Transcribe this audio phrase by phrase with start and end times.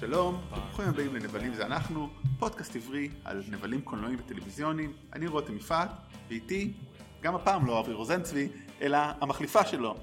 [0.00, 2.08] שלום, וברוכים הבאים לנבלים זה אנחנו,
[2.38, 4.92] פודקאסט עברי על נבלים קולנועיים וטלוויזיוניים.
[5.12, 5.90] אני רותם יפעת,
[6.28, 6.72] ואיתי,
[7.22, 8.48] גם הפעם לא אבי רוזנצבי,
[8.82, 9.96] אלא המחליפה שלו,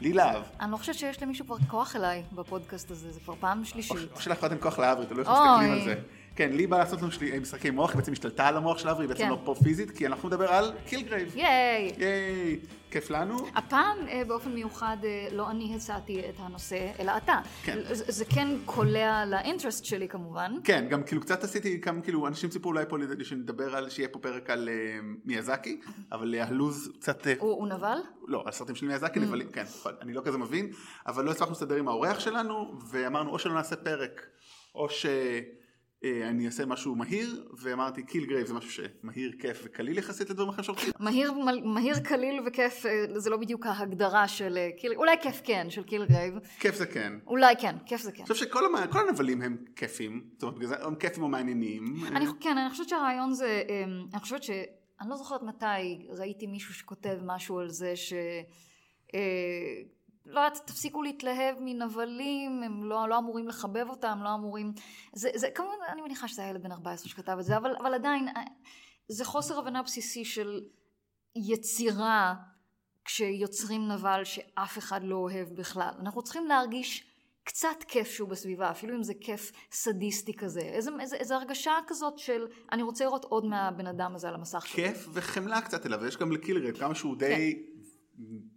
[0.00, 0.42] לי להב.
[0.60, 4.12] אני לא חושבת שיש למישהו כבר כוח אליי בפודקאסט הזה, זה כבר פעם שלישית.
[4.14, 5.94] או שלך קודם כוח לאברי, תלוי איך מסתכלים על זה.
[6.36, 9.04] כן, לי בא לעשות לנו שלי, משחקי מוח, היא בעצם השתלטה על המוח של אברי,
[9.04, 9.30] היא בעצם כן.
[9.30, 11.36] לא פה פיזית, כי אנחנו נדבר על קילגרייב.
[11.36, 11.92] ייי!
[11.98, 12.58] ייי,
[12.90, 13.36] כיף לנו.
[13.54, 17.38] הפעם אה, באופן מיוחד אה, לא אני הצעתי את הנושא, אלא אתה.
[17.62, 17.78] כן.
[17.90, 20.52] זה כן קולע ל interest שלי כמובן.
[20.64, 24.18] כן, גם כאילו קצת עשיתי, גם כאילו, אנשים ציפו אולי פה שנדבר על, שיהיה פה
[24.18, 25.80] פרק על אה, מיאזקי,
[26.12, 27.26] אבל אה, הלו"ז קצת...
[27.26, 27.98] אה, הוא נבל?
[28.26, 30.70] לא, על סרטים של מיאזקי, נבלים, כן, נכון, אני לא כזה מבין,
[31.06, 34.26] אבל לא הצלחנו להסתדר עם האורח שלנו, ואמרנו או שלא נעשה פרק,
[34.74, 34.88] או
[36.04, 40.64] שאני אעשה משהו מהיר, ואמרתי קיל גרייב זה משהו שמהיר, כיף וקליל יחסית לדברים אחרים
[40.64, 40.92] שהולכים.
[41.00, 41.32] מהיר,
[41.64, 45.82] מהיר קליל וכיף, אה, זה לא בדיוק ההגדרה של אה, קיל, אולי כיף כן, של
[45.82, 46.34] קיל גרייב.
[46.60, 47.12] כיף זה כן.
[47.26, 48.18] אולי כן, כיף זה כן.
[48.22, 51.84] אני חושב שכל המ- הנבלים הם כיפים, זאת אומרת, הם כיפים או מעניינים.
[52.06, 54.50] אני, כן, אני חושבת שהרעיון זה, אמ, אני חושבת ש...
[55.00, 55.66] אני לא זוכרת מתי
[56.18, 58.12] ראיתי מישהו שכותב משהו על זה ש...
[60.26, 64.72] לא יודעת, תפסיקו להתלהב מנבלים, הם לא, לא אמורים לחבב אותם, לא אמורים...
[65.12, 67.94] זה, זה כמובן, אני מניחה שזה היה ילד בן 14 שכתב את זה, אבל, אבל
[67.94, 68.42] עדיין, אה,
[69.08, 70.60] זה חוסר הבנה בסיסי של
[71.36, 72.34] יצירה
[73.04, 75.94] כשיוצרים נבל שאף אחד לא אוהב בכלל.
[76.00, 77.06] אנחנו צריכים להרגיש
[77.44, 80.60] קצת כיף שהוא בסביבה, אפילו אם זה כיף סדיסטי כזה.
[80.60, 84.66] איזה, איזה, איזה הרגשה כזאת של אני רוצה לראות עוד מהבן אדם הזה על המסך.
[84.66, 84.84] שלי.
[84.84, 87.66] כיף וחמלה קצת אליו, ויש גם לקילגרייב, כמה שהוא די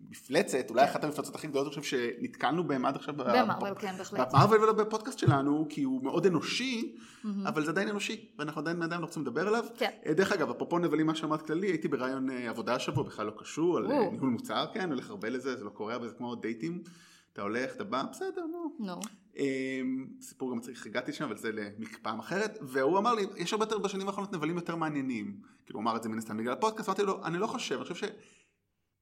[0.09, 3.13] מפלצת, אולי אחת המפלצות הכי גדולות חושב שנתקלנו בהם עד עכשיו.
[3.17, 4.33] במרוויל, כן, בהחלט.
[4.33, 6.95] במרוויל ובפודקאסט שלנו, כי הוא מאוד אנושי,
[7.45, 9.65] אבל זה עדיין אנושי, ואנחנו עדיין עדיין לא רוצים לדבר עליו.
[9.77, 9.89] כן.
[10.05, 13.33] אה, דרך אגב, אפרופו נבלים, מה שאמרת כללי, הייתי ברעיון אה, עבודה השבוע, בכלל לא
[13.37, 14.09] קשור, על אה.
[14.11, 16.83] ניהול מוצר, כן, הולך הרבה לזה, זה לא קורה, אבל זה כמו דייטים.
[17.33, 18.75] אתה הולך, אתה בא, בסדר, נו.
[18.79, 18.99] נו.
[19.37, 23.65] אמ, סיפור גם מצחיק, הגעתי שם, אבל זה לפעם אחרת, והוא אמר לי, יש הרבה
[23.65, 25.37] יותר בשנים האחרונות נבלים יותר מעניינים.
[25.65, 27.83] כאילו, הוא אמר את זה מן הסתם בגלל הפודקאסט, אמרתי לו, אני לא חושב, אני
[27.83, 28.07] חושב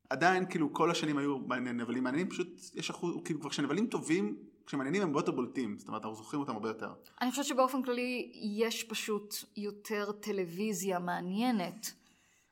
[0.10, 1.38] שעדיין, כאילו, כל השנים היו
[1.74, 5.88] נבלים מעניינים, פשוט יש אחוז, כאילו, כבר כשנבלים טובים, כשמעניינים הם הרבה יותר בולטים, זאת
[5.88, 6.90] אומרת, אנחנו זוכרים אותם הרבה יותר.
[7.22, 11.94] אני חושבת שבאופן כללי יש פשוט יותר טלוויזיה מעניינת,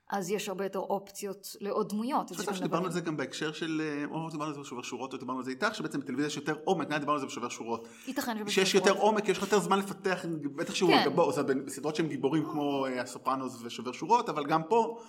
[0.10, 2.32] אז יש הרבה יותר אופציות לעוד דמויות.
[2.32, 5.14] אני חושב שדיברנו על זה גם בהקשר של, אה, או דיברנו על זה בשובר שורות,
[5.14, 7.50] או דיברנו על זה איתך, שבעצם בטלוויזיה יש יותר עומק, נראה דיברנו על זה בשובר
[7.50, 7.88] שורות.
[8.08, 8.50] ייתכן שבסדרות.
[8.50, 11.10] שיש יותר עומק, יש לך יותר זמן לפתח, בטח שהוא, כן.
[11.32, 15.00] זה בסדרות שהם גיבורים כמו אה, הסופרנוס ושובר שורות, אבל גם פה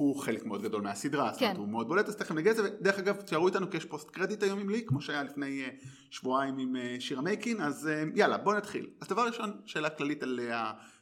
[0.00, 1.60] הוא חלק מאוד גדול מהסדרה, זאת אומרת, כן.
[1.60, 4.42] הוא מאוד בולט, אז תכף נגיע לזה, ודרך אגב, תשארו איתנו כי יש post credit
[4.42, 5.68] היום עם לי, כמו שהיה לפני אה,
[6.10, 8.90] שבועיים עם אה, שירה מייקין, אז אה, יאללה, בוא נתחיל.
[9.00, 10.40] אז דבר ראשון, שאלה כללית על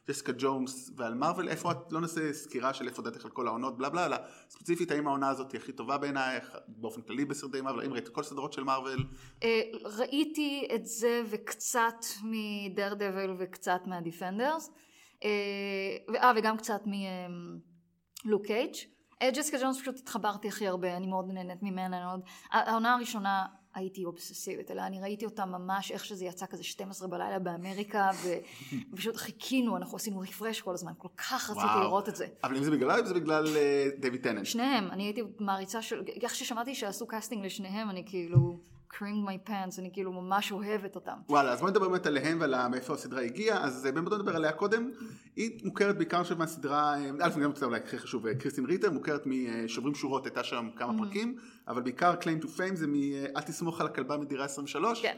[0.09, 3.77] ג'סיקה ג'ונס ועל מארוול, איפה את, לא נעשה סקירה של איפה דעתך על כל העונות,
[3.77, 4.17] בלה בלה, אלא
[4.49, 8.21] ספציפית, האם העונה הזאת היא הכי טובה בעינייך, באופן כללי בסרטי מארוול, האם ראית כל
[8.21, 9.05] הסדרות של מארוול?
[9.83, 14.71] ראיתי את זה וקצת מדר דבל וקצת מהדיפנדרס,
[15.23, 16.81] אה, וגם קצת
[18.25, 18.75] מלוק קייג'.
[19.21, 22.21] אה, ג'סיקה ג'ונס פשוט התחברתי הכי הרבה, אני מאוד נהנית ממנה מאוד.
[22.51, 27.39] העונה הראשונה הייתי אובססיבית אליה, אני ראיתי אותה ממש איך שזה יצא כזה 12 בלילה
[27.39, 28.09] באמריקה,
[28.93, 31.79] ופשוט חיכינו, אנחנו עשינו רפרש כל הזמן, כל כך רציתי וואו.
[31.79, 32.27] לראות את זה.
[32.43, 34.45] אבל אם זה בגללה, אם זה בגלל אה, דויד טננט.
[34.45, 38.59] שניהם, אני הייתי מעריצה של, איך ששמעתי שעשו קאסטינג לשניהם, אני כאילו,
[38.93, 41.17] creaming my pants, אני כאילו ממש אוהבת אותם.
[41.29, 44.51] וואלה, אז בוא נדבר באמת עליהם ועל מאיפה הסדרה הגיעה, אז אה, באמת נדבר עליה
[44.51, 44.91] קודם.
[45.35, 48.65] היא מוכרת בעיקר עכשיו מהסדרה, אה, א', אני גם רוצה אולי הכי חשוב, אה, קריסטין
[48.65, 50.97] ריטר, מוכרת משובר שורות, הייתה שם כמה Mm-hmm.
[50.97, 55.17] פרקים, אבל בעיקר claim to fame זה מ"אל תסמוך על הכלבה מדירה 23", כן.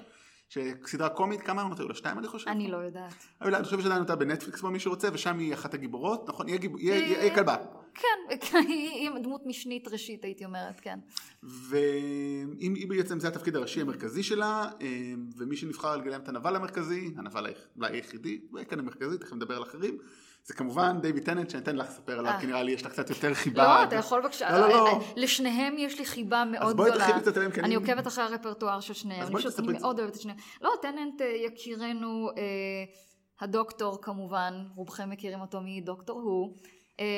[0.49, 1.95] שסדרה קומית, כמה עונות היו לה?
[1.95, 2.49] שתיים אני חושב?
[2.49, 3.13] אני לא יודעת.
[3.41, 6.47] אני חושב שעדיין אותה בנטפליקס מי שרוצה, ושם היא אחת הגיבורות, נכון?
[6.47, 7.55] היא כלבה.
[7.93, 8.35] כן,
[8.67, 10.99] היא דמות משנית ראשית, הייתי אומרת, כן.
[11.43, 14.87] והיא היא בעצם זה התפקיד הראשי המרכזי שלה, אה,
[15.37, 19.97] ומי שנבחר לגלם את הנבל המרכזי, הנבל אולי היחידי, וכן המרכזי, תכף נדבר על אחרים,
[20.43, 22.39] זה כמובן דיוויד טננט, שאני אתן לך לספר עליו, אה.
[22.39, 23.63] כי נראה לי יש לה קצת יותר חיבה.
[23.63, 24.99] לא, אתה יכול בבקשה, לא, לא, לא.
[25.15, 27.05] לשניהם יש לי חיבה מאוד בואי גדולה.
[27.05, 29.69] תרחיבי קצת עליהם, כי אני- עוקבת אחרי הרפרטואר של שניהם, אז אני בואי פשוט תספרי
[29.69, 30.37] אני את מאוד אוהבת את שניהם.
[30.61, 32.43] לא, טננט אה, יקירנו, אה,
[33.41, 36.69] הדוקטור כמובן, רובכם מכירים אותו מדוקטור הוא, אה,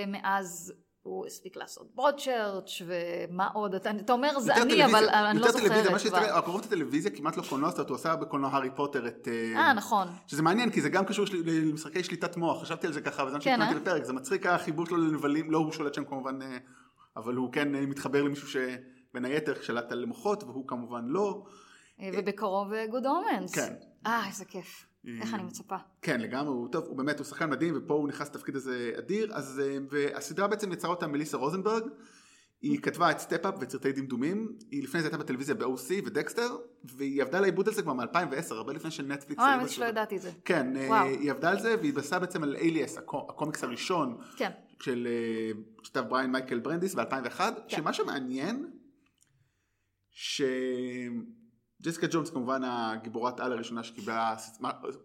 [0.08, 5.52] מאז הוא הספיק לעשות ברודצ'רץ' ומה עוד, אתה אתה אומר זה אני, אבל אני לא
[5.52, 5.98] זוכרת כבר.
[5.98, 9.28] שתראה, הקרוב לטלוויזיה כמעט לא קולנוע, אומרת, הוא עשה בקולנוע הארי פוטר את...
[9.56, 10.08] אה, נכון.
[10.28, 13.40] שזה מעניין, כי זה גם קשור של- למשחקי שליטת מוח, חשבתי על זה ככה, בזמן
[13.40, 13.80] כן, שהתכוננתי אה?
[13.96, 16.58] לפרק, זה מצחיק החיבור שלו לנבלים, לא הוא שולט שם כמובן, אה,
[17.18, 21.44] אבל הוא כן אה, מתחבר למישהו שבין היתר שלט על מוחות, והוא כמובן לא.
[22.02, 23.56] אה, ובקרוב גוד אומנס.
[23.56, 23.74] כן.
[24.08, 24.86] אה, איזה כיף.
[25.22, 25.76] איך אני מצפה.
[26.02, 29.34] כן, לגמרי, הוא טוב, הוא באמת, הוא שחקן מדהים, ופה הוא נכנס לתפקיד הזה אדיר,
[29.34, 31.84] אז, אה, והסדרה בעצם יצרה אותה מליסה רוזנברג,
[32.62, 37.44] היא כתבה את סטפ-אפ ודמדומים, היא לפני זה הייתה בטלוויזיה ב-OC ודקסטר, והיא עבדה על
[37.44, 39.42] העיבוד הזה כבר מ-2010, הרבה לפני שנטפליקס...
[39.42, 39.70] אוי, האמת.
[39.70, 40.32] שלא ידעתי את זה.
[40.46, 41.06] כן, אה, וואו.
[41.06, 44.52] היא עבדה על זה והיא התבססה בעצם על אליאס, הקומיקס הראשון כן.
[44.80, 45.52] של אה,
[45.84, 47.52] שכתב בריאן מייקל בנדיס ב-2001, כן.
[47.68, 48.72] שמה שמעניין,
[51.84, 54.36] שג'סיקה ג'ונס כמובן הגיבורת על הראשונה שקיבלה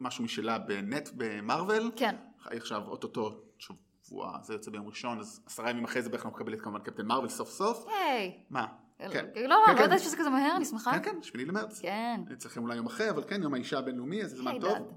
[0.01, 2.17] משהו משלה בנט, במרוויל, כן.
[2.45, 6.61] עכשיו אוטוטו שבוע, זה יוצא ביום ראשון, אז עשרה ימים אחרי זה בערך אנחנו מקבלת
[6.61, 7.87] כמובן קפטן מרוויל סוף סוף.
[7.87, 8.45] היי.
[8.51, 8.67] מה?
[8.99, 9.27] כן.
[9.37, 9.85] לא, לא, כן, לא כן.
[9.85, 10.93] ידעתי שזה כזה מהר, אני שמחה.
[10.93, 11.81] כן, כן, שמיני למרץ.
[11.81, 12.21] כן.
[12.33, 14.93] אצלכם אולי יום אחרי, אבל כן, יום האישה הבינלאומי, אז זה זמן טוב.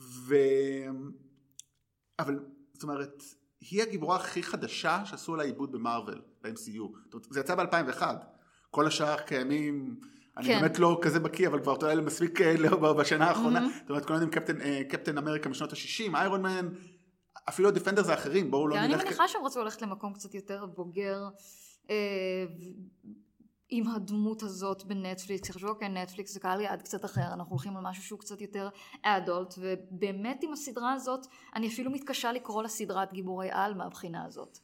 [0.00, 0.34] ו...
[2.18, 3.22] אבל, זאת אומרת,
[3.60, 7.18] היא הגיבורה הכי חדשה שעשו לה עיבוד במרוויל, ב-MCU.
[7.30, 8.02] זה יצא ב-2001.
[8.70, 10.00] כל השאר קיימים,
[10.36, 10.60] אני כן.
[10.60, 13.60] באמת לא כזה בקיא, אבל כבר אתה יודע, מספיק אה, לא, בשנה האחרונה.
[13.60, 13.72] מהמם.
[13.80, 16.68] זאת אומרת, כולם יודעים קפטן, אה, קפטן אמריקה משנות ה-60, איירון מן,
[17.48, 19.04] אפילו הדפנדרס האחרים, בואו לא כן, אני נלך...
[19.04, 21.28] מניחה שהם רצו ללכת למקום קצת יותר בוגר
[21.90, 21.96] אה,
[23.68, 25.50] עם הדמות הזאת בנטפליקס.
[25.50, 28.68] חשבו, אוקיי, נטפליקס זה קהל יעד קצת אחר, אנחנו הולכים על משהו שהוא קצת יותר
[29.02, 34.58] אדולט, ובאמת עם הסדרה הזאת, אני אפילו מתקשה לקרוא לה סדרת גיבורי על מהבחינה הזאת.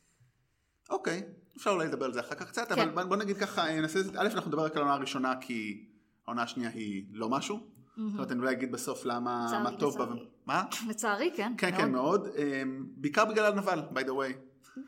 [0.90, 1.22] אוקיי,
[1.56, 2.88] אפשר אולי לדבר על זה אחר כך קצת, כן.
[2.88, 5.34] אבל בוא- נגיד ככה, אה, נעשה את זה, א', אנחנו נדבר רק על העונה הראשונה,
[5.40, 5.86] כי
[6.26, 7.56] העונה השנייה היא לא משהו.
[7.56, 10.06] זאת אומרת, אני אולי אגיד בסוף למה, מה טוב בה.
[10.46, 10.64] מה?
[10.88, 11.52] לצערי, כן.
[11.58, 12.28] כן, כן, מאוד.
[12.36, 14.32] אמ, בעיקר בגלל הנבל, by the way.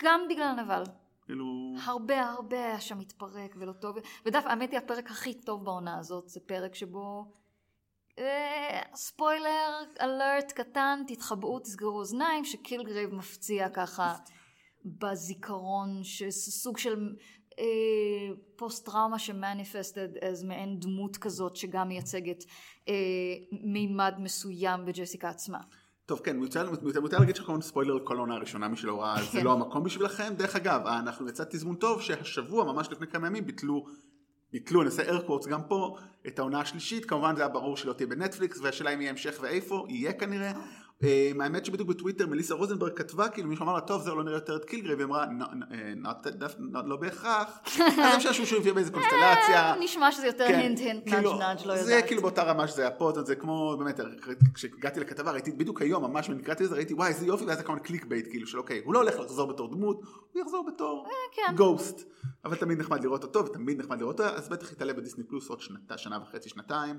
[0.02, 0.82] גם בגלל נבל.
[1.24, 1.44] כאילו...
[1.84, 3.96] הרבה הרבה היה שם מתפרק ולא טוב.
[4.26, 7.32] ודווקא, האמת היא, הפרק הכי טוב בעונה הזאת זה פרק שבו...
[8.18, 14.14] אה, ספוילר אלרט קטן, תתחבאו, תסגרו אוזניים, שקילגרייב מפציע ככה
[14.84, 17.14] בזיכרון, שסוג של
[17.58, 17.64] אה,
[18.56, 22.44] פוסט טראומה שמניפסטד אז מעין דמות כזאת שגם מייצגת
[22.88, 22.94] אה,
[23.52, 25.58] מימד מסוים בג'סיקה עצמה.
[26.06, 29.44] טוב, כן, מותר להגיד שכמובן ספוילר לכל העונה הראשונה, מי שלא ראה, זה כן.
[29.44, 30.34] לא המקום בשבילכם.
[30.36, 33.86] דרך אגב, אנחנו יצא תזמון טוב שהשבוע, ממש לפני כמה ימים, ביטלו,
[34.52, 35.96] ביטלו, נעשה quotes גם פה,
[36.26, 37.04] את העונה השלישית.
[37.04, 40.52] כמובן זה היה ברור שלא תהיה בנטפליקס, והשאלה אם יהיה המשך ואיפה, יהיה כנראה.
[41.02, 44.36] אה, האמת שבדיוק בטוויטר מליסה רוזנברג כתבה, כאילו מישהו אמר לה, טוב, זהו, לא נראה
[44.36, 45.44] יותר את קילגרייב, והיא אמרה, "No,
[46.76, 47.58] אה, לא בהכרח.
[48.04, 49.72] אז אפשר שהוא יביא באיזה קונסטלציה.
[49.72, 51.86] אה, נשמע שזה יותר כן, hint hint nudge nudge לא יודעת.
[51.86, 54.00] זה כאילו באותה רמה שזה היה פה, זה כמו, באמת,
[54.54, 57.82] כשהגעתי לכתבה ראיתי בדיוק היום, ממש נקרעתי לזה, ראיתי וואי איזה יופי, ואז זה כמובן
[57.82, 60.00] clickbait, כאילו של אוקיי, הוא לא הולך לחזור בתור דמות,
[60.32, 61.54] הוא יחזור בתור כן.
[61.56, 62.02] ghost.
[62.44, 65.60] אבל תמיד נחמד לראות אותו, ותמיד נחמד לראות אותו, אז בטח יתעלה בדיסני פלוס עוד
[65.96, 66.98] שנה וחצי, שנתיים.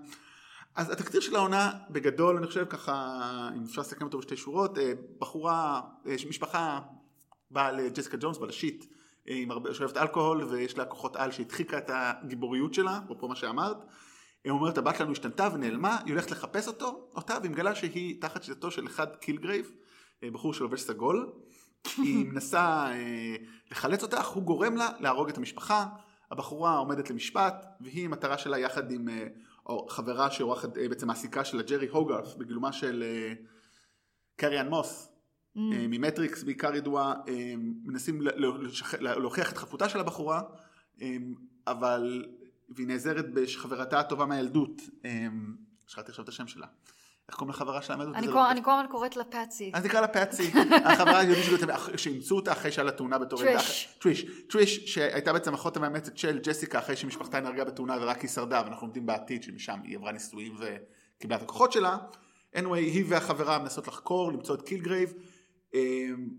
[0.76, 4.94] אז התקציר של העונה, בגדול, אני חושב ככה, אם אפשר לסכם אותו בשתי שורות, אה,
[5.20, 6.80] בחורה, אה, משפחה
[7.52, 8.88] באה לג'סיקה ג'ונס, בלשית,
[9.30, 13.36] אה, עם הרבה, שאוהבת אלכוהול, ויש לה כוחות על שהדחיקה את הגיבוריות שלה, אפרופו מה
[13.36, 13.78] שאמרת.
[14.44, 18.44] היא אומרת, הבת שלנו השתנתה ונעלמה, היא הולכת לחפש אותו, אותה, והיא מגלה שהיא תחת
[18.44, 19.72] שליטתו של אחד קילגרייב,
[20.26, 21.32] בחור שלובש סגול.
[21.98, 22.92] היא מנסה
[23.72, 25.86] לחלץ אותה, אך הוא גורם לה להרוג את המשפחה.
[26.32, 29.08] הבחורה עומדת למשפט, והיא מטרה שלה יחד עם
[29.66, 33.34] או חברה שעורכת, אה, בעצם מעסיקה שלה, ג'רי הוגרף, בגילומה של אה,
[34.36, 35.10] קריאן מוס.
[35.56, 35.60] Mm.
[35.60, 37.14] אה, ממטריקס בעיקר ידועה,
[37.84, 38.22] מנסים
[39.00, 40.42] להוכיח את חפותה של הבחורה,
[41.68, 42.26] אבל,
[42.70, 44.82] והיא נעזרת בחברתה הטובה מהילדות,
[45.88, 46.68] שכחתי עכשיו את השם שלה.
[47.30, 47.96] איך קוראים לחברה שלה?
[47.96, 49.72] אני כל- לא- כל הזמן קוראת לה פאצי.
[49.74, 50.52] אז נקרא לה פאצי,
[50.86, 51.58] החברה היהודית שלו,
[51.98, 53.50] שאימצו אותה אחרי שהיה לה תאונה בתור טריש.
[53.52, 54.00] ילדה.
[54.02, 54.26] טריש.
[54.50, 58.88] טריש, שהייתה בעצם אחות המאמצת של ג'סיקה אחרי שמשפחתה נהרגה בתאונה ורק היא שרדה, ואנחנו
[58.88, 60.56] לומדים בעתיד שמשם היא עברה ניסויים
[61.18, 61.98] וקיבלה את הכוחות שלה.
[62.56, 65.14] anyway, היא והחברה מנסות לחקור, למצוא את קילגרייב.
[65.76, 65.80] אה,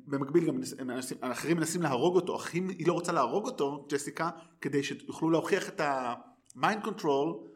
[0.06, 4.30] במקביל גם מנס- מנסים- האחרים מנסים להרוג אותו, אך היא לא רוצה להרוג אותו, ג'סיקה,
[4.60, 7.46] כדי שיוכלו להוכיח את ה-mind control,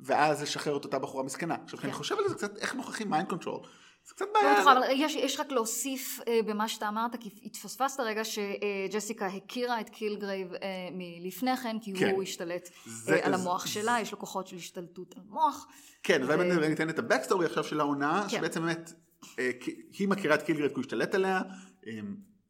[0.00, 1.54] ואז לשחרר את אותה בחורה מסכנה.
[1.64, 1.98] עכשיו, כשאני כן.
[1.98, 3.66] חושב על זה קצת, איך מוכיחים mind control?
[4.04, 4.54] זה קצת לא בעיה.
[4.54, 9.80] בטוחה, אבל יש, יש רק להוסיף אה, במה שאתה אמרת, כי התפספסת רגע שג'סיקה הכירה
[9.80, 10.58] את קילגרייב אה,
[10.92, 12.10] מלפני כן, כי כן.
[12.10, 15.66] הוא השתלט זה- אה, על זה- המוח שלה, יש לו כוחות של השתלטות על מוח.
[16.02, 18.28] כן, ו- באמת ניתן את ה backstory עכשיו של העונה, כן.
[18.38, 18.92] שבעצם באמת,
[19.38, 21.42] אה, כי- היא מכירה את קילגרייב כי הוא השתלט עליה,
[21.86, 21.92] אה,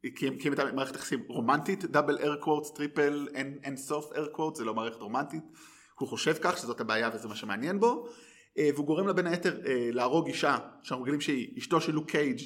[0.03, 3.27] היא קיים- קיימת מערכת יחסים רומנטית, double air quotes, triple,
[3.63, 5.43] אין סוף air quotes, זה לא מערכת רומנטית,
[5.99, 8.07] הוא חושב כך, שזאת הבעיה וזה מה שמעניין בו,
[8.57, 12.09] אה, והוא גורם לה בין היתר אה, להרוג אישה, שאנחנו רגילים שהיא אשתו של לוק
[12.09, 12.39] קייג',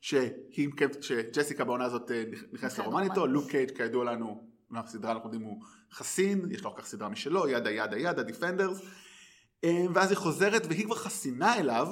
[0.00, 0.68] שהיא,
[1.00, 3.26] שג'סיקה בעונה הזאת אה, נכנסת לרומן איתו.
[3.26, 5.62] לוק קייג' כידוע לנו, מהסדרה אנחנו יודעים הוא
[5.92, 8.80] חסין, יש לו אחר כך סדרה משלו, yada yada yada, דיפנדרס,
[9.94, 11.88] ואז היא חוזרת והיא כבר חסינה אליו,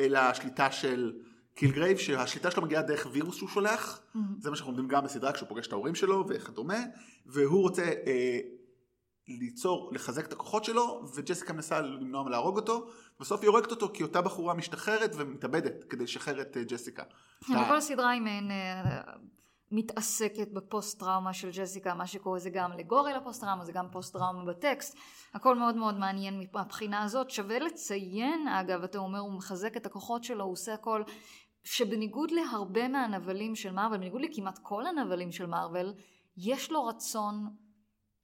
[0.00, 1.12] אל השליטה של
[1.54, 4.00] קילגרייב, שהשליטה שלו מגיעה דרך וירוס שהוא שולח,
[4.38, 6.78] זה מה שאנחנו לומדים גם בסדרה כשהוא פוגש את ההורים שלו וכדומה,
[7.26, 8.38] והוא רוצה אה,
[9.28, 12.86] ליצור, לחזק את הכוחות שלו, וג'סיקה מנסה למנוע מלהרוג אותו,
[13.20, 17.02] בסוף היא הורגת אותו כי אותה בחורה משתחררת ומתאבדת כדי לשחרר את אה, ג'סיקה.
[17.42, 19.00] וכל הסדרה היא מעין אה,
[19.70, 24.12] מתעסקת בפוסט טראומה של ג'סיקה, מה שקורה זה גם אלגוריה לפוסט טראומה, זה גם פוסט
[24.12, 24.96] טראומה בטקסט,
[25.34, 27.30] הכל מאוד מאוד מעניין מהבחינה הזאת.
[27.30, 31.02] שווה לציין, אגב, אתה אומר, הוא מחזק את הכוחות שלו, הוא עושה הכל,
[31.64, 35.94] שבניגוד להרבה מהנבלים של מארוול, בניגוד לכמעט כל הנבלים של מארוול,
[36.36, 37.48] יש לו רצון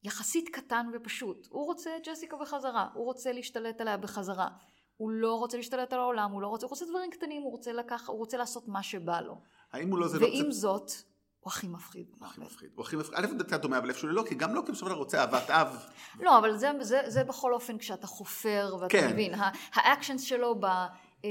[0.05, 1.49] יחסית קטן ופשוט.
[1.51, 4.49] הוא רוצה את ג'סיקה בחזרה, הוא רוצה להשתלט עליה בחזרה.
[4.97, 7.73] הוא לא רוצה להשתלט על העולם, הוא לא רוצה, הוא רוצה דברים קטנים, הוא רוצה
[7.73, 9.41] לקח, הוא רוצה לעשות מה שבא לו.
[9.73, 10.53] האם הוא לא זה ועם לא.
[10.53, 10.91] זאת,
[11.41, 12.07] הוא הכי מפחיד.
[12.19, 12.71] הוא הכי מפחיד.
[12.75, 13.15] הוא הכי מפחיד.
[13.19, 15.87] א', זה קצת דומה, אבל איפשהו לא, כי גם לא כי דבר רוצה אהבת אב.
[16.21, 19.11] לא, אבל זה, זה, זה בכל אופן כשאתה חופר ואתה כן.
[19.13, 19.35] מבין.
[19.73, 20.67] האקשנס שלו ב...
[21.25, 21.31] אה,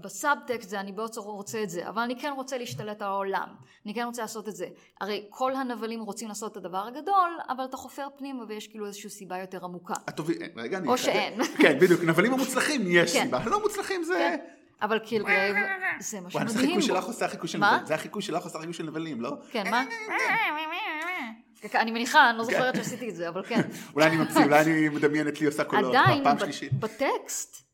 [0.00, 3.48] בסאבטקסט זה אני בעצם רוצה את זה, אבל אני כן רוצה להשתלט על העולם,
[3.86, 4.66] אני כן רוצה לעשות את זה.
[5.00, 9.10] הרי כל הנבלים רוצים לעשות את הדבר הגדול, אבל אתה חופר פנימה ויש כאילו איזושהי
[9.10, 9.94] סיבה יותר עמוקה.
[10.06, 10.88] הטובים, רגע, אני...
[10.88, 11.42] או שאין.
[11.62, 13.24] כן, בדיוק, נבלים המוצלחים יש כן.
[13.24, 14.14] סיבה, לא מוצלחים זה...
[14.14, 14.36] כן.
[14.82, 15.56] אבל קילגרייב,
[16.00, 16.82] זה מה וואי, זה שמדהים החיקוי.
[16.82, 17.58] שלך עושה החיקוי של?
[17.58, 17.86] נבלים.
[17.86, 19.32] זה החיקוי שלך עושה החיקוי של נבלים, לא?
[19.50, 19.84] כן, מה?
[21.74, 23.60] אני מניחה, אני לא זוכרת שעשיתי את זה, אבל כן.
[23.94, 25.94] אולי אני ממציא, אולי אני מדמיין את לי עושה קולות.
[25.94, 26.72] עדיין, פעם שלישית.
[26.72, 27.65] בטקסט,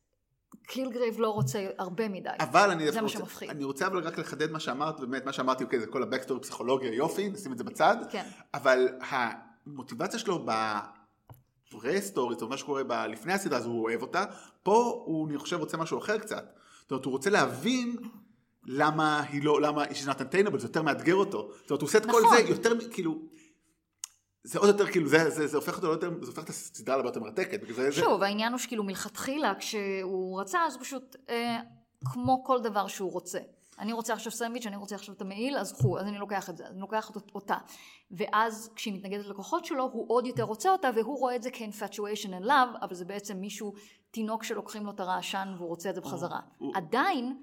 [0.73, 2.29] קילגרייב לא רוצה הרבה מדי.
[2.39, 3.49] אבל אני זה מה שמפחיד.
[3.49, 6.93] אני רוצה אבל רק לחדד מה שאמרת, באמת מה שאמרתי, אוקיי, זה כל הבקסטורי פסיכולוגיה,
[6.93, 8.23] יופי, נשים את זה בצד, כן.
[8.53, 10.45] אבל המוטיבציה שלו
[11.73, 14.25] ברסטורית, או מה שקורה ב- לפני הסדרה הזו, הוא אוהב אותה,
[14.63, 16.45] פה הוא, אני חושב, רוצה משהו אחר קצת.
[16.81, 17.95] זאת אומרת, הוא רוצה להבין
[18.65, 21.49] למה היא לא, למה she's not untainable, זה יותר מאתגר אותו.
[21.61, 22.37] זאת אומרת, הוא עושה את כל נכון.
[22.37, 23.19] זה יותר, מ- כאילו,
[24.43, 27.09] זה עוד יותר, כאילו, זה, זה, זה הופך אותו ליותר, זה הופך את הסדרה להרבה
[27.09, 31.59] יותר מרתקת, בגלל זה, שוב, העניין הוא שכאילו מלכתחילה, כשהוא רצה, אז פשוט, אה,
[32.05, 33.39] כמו כל דבר שהוא רוצה.
[33.79, 36.57] אני רוצה עכשיו סנדוויץ', אני רוצה עכשיו את המעיל, אז קחו, אז אני לוקח את
[36.57, 37.57] זה, אני לוקח אות- אותה.
[38.11, 42.29] ואז כשהיא מתנגדת לכוחות שלו, הוא עוד יותר רוצה אותה, והוא רואה את זה כ-infatuation
[42.41, 43.73] and love, אבל זה בעצם מישהו,
[44.11, 46.39] תינוק שלוקחים לו את הרעשן והוא רוצה את זה בחזרה.
[46.57, 47.37] הוא- עדיין,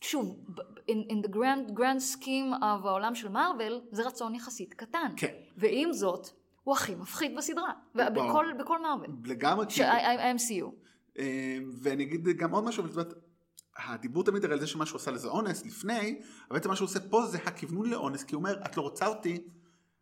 [0.00, 0.44] שוב,
[0.90, 5.12] in, in the grand, grand scheme of העולם של מארוול, זה רצון יחסית קטן.
[5.16, 5.32] כן.
[5.56, 6.28] ועם זאת,
[6.64, 7.72] הוא הכי מפחיד בסדרה.
[7.94, 9.08] בכל, בכל מארוול.
[9.24, 10.66] לגמרי, ה-MCU.
[11.18, 13.14] אה, ואני אגיד גם עוד משהו, זאת
[13.78, 16.86] הדיבור תמיד הרי על זה שמה שהוא עשה לזה אונס לפני, אבל בעצם מה שהוא
[16.86, 19.42] עושה פה זה הכוונון לאונס, כי הוא אומר, את לא רוצה אותי,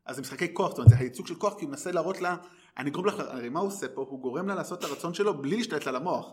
[0.06, 2.36] אז זה משחקי כוח, זאת אומרת, זה הייצוג של כוח, כי הוא מנסה להראות לה,
[2.78, 4.06] אני אגרום לך, הרי מה הוא עושה פה?
[4.08, 6.32] הוא גורם לה לעשות את הרצון שלו בלי להשתלט לה למוח.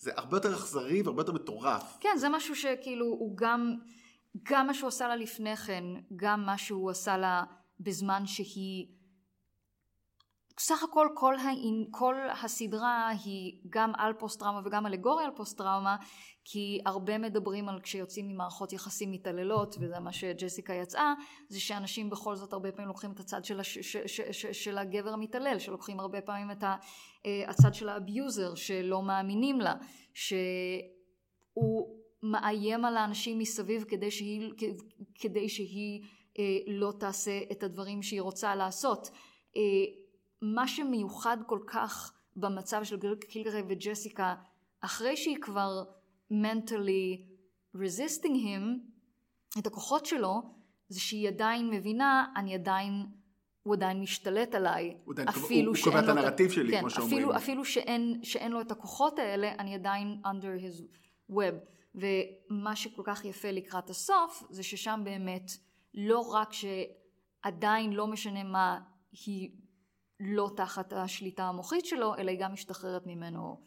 [0.00, 1.98] זה הרבה יותר אכזרי והרבה יותר מטורף.
[2.00, 3.74] כן, זה משהו שכאילו הוא גם,
[4.42, 5.84] גם מה שהוא עשה לה לפני כן,
[6.16, 7.42] גם מה שהוא עשה לה
[7.80, 8.86] בזמן שהיא...
[10.62, 15.58] סך הכל כל, העניין, כל הסדרה היא גם על פוסט טראומה וגם אלגוריה על פוסט
[15.58, 15.96] טראומה
[16.44, 21.14] כי הרבה מדברים על כשיוצאים ממערכות יחסים מתעללות וזה מה שג'סיקה יצאה
[21.48, 24.78] זה שאנשים בכל זאת הרבה פעמים לוקחים את הצד של, הש, ש, ש, ש, של
[24.78, 26.76] הגבר המתעלל שלוקחים הרבה פעמים את ה,
[27.26, 29.74] אה, הצד של ה abuser שלא מאמינים לה
[30.14, 34.50] שהוא מאיים על האנשים מסביב כדי שהיא,
[35.14, 36.02] כדי שהיא
[36.38, 39.10] אה, לא תעשה את הדברים שהיא רוצה לעשות.
[39.56, 39.62] אה,
[40.42, 42.96] מה שמיוחד כל כך במצב של
[43.28, 44.34] קילגרי וג'סיקה,
[44.80, 45.84] אחרי שהיא כבר
[46.32, 47.20] mentally
[47.76, 48.78] resisting him,
[49.58, 50.42] את הכוחות שלו,
[50.88, 53.06] זה שהיא עדיין מבינה, אני עדיין,
[53.62, 54.96] הוא עדיין משתלט עליי.
[55.04, 57.16] הוא עדיין- אפילו הוא- הוא שאין קובע את הנרטיב שלי, כן, כמו שאומרים.
[57.18, 60.82] אפילו, אפילו שאין, שאין לו את הכוחות האלה, אני עדיין under his
[61.32, 61.54] web.
[61.94, 65.50] ומה שכל כך יפה לקראת הסוף, זה ששם באמת,
[65.94, 68.80] לא רק שעדיין לא משנה מה,
[69.26, 69.50] היא
[70.20, 73.60] לא תחת השליטה המוחית שלו, אלא היא גם משתחררת ממנו.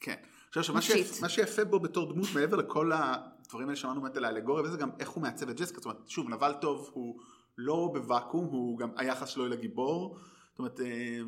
[0.00, 0.14] כן.
[0.48, 0.80] עכשיו, שמה.
[0.80, 4.76] שיפ- מה שיפה בו בתור דמות, מעבר לכל הדברים האלה שאמרנו באמת על האלגוריה וזה,
[4.76, 5.80] גם איך הוא מעצב את ג'סיקה.
[5.80, 7.20] זאת אומרת, שוב, נבל טוב הוא
[7.58, 10.18] לא בוואקום, הוא גם היחס שלו אל הגיבור.
[10.50, 11.18] זאת אומרת, אה,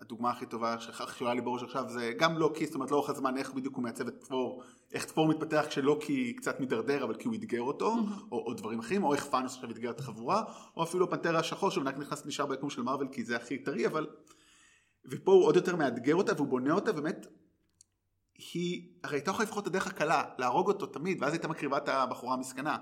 [0.00, 3.52] הדוגמה הכי טובה שחשורה לי בראש עכשיו זה גם לוקי, זאת אומרת, לאורך הזמן איך
[3.52, 7.60] בדיוק הוא מעצב את תפור, איך ת'ור מתפתח כשלוקי קצת מידרדר, אבל כי הוא אתגר
[7.60, 7.96] אותו,
[8.32, 10.44] או, או דברים אחרים, או איך ת'אנוס עכשיו אתגר את החבורה,
[10.76, 14.06] או אפילו הפנתר השחור רק נכנס, נשאר ביקום של מארוול כי זה הכי טרי, אבל...
[15.10, 17.26] ופה הוא עוד יותר מאתגר אותה והוא בונה אותה, באמת,
[18.54, 21.88] היא הרי הייתה יכולה לבחור את הדרך הקלה, להרוג אותו תמיד, ואז הייתה מקריבה את
[21.88, 22.76] הבחורה המסכנה.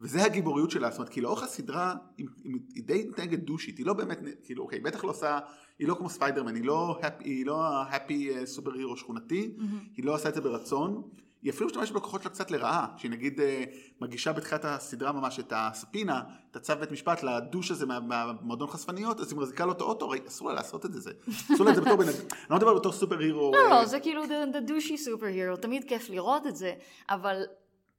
[0.00, 2.26] וזה הגיבוריות שלה, זאת אומרת, כי לאורך הסדרה, היא,
[2.74, 5.38] היא, די מתנהגת דושית, היא לא באמת, כאילו, אוקיי, בטח לא עושה,
[5.78, 9.50] היא לא כמו ספיידרמן, היא לא, הפ, היא לא ה happy superhero שכונתי,
[9.96, 11.02] היא לא עושה את זה ברצון,
[11.42, 13.64] היא אפילו משתמשת בכוחות שלה קצת לרעה, שהיא נגיד אה,
[14.00, 19.20] מגישה בתחילת הסדרה ממש את הספינה, את הצו בית משפט לדוש הזה מה- מהמועדון חשפניות,
[19.20, 21.10] אז היא מחזיקה לו את האוטו, אסור לה לעשות את זה,
[21.54, 23.80] אסור לה את זה בתור בן אדם, אני לא מדבר בתור סופר הירו, לא, אה,
[23.80, 26.72] לא, זה כאילו the, the douchey superhero, תמיד כיף לראות את זה,
[27.10, 27.42] אבל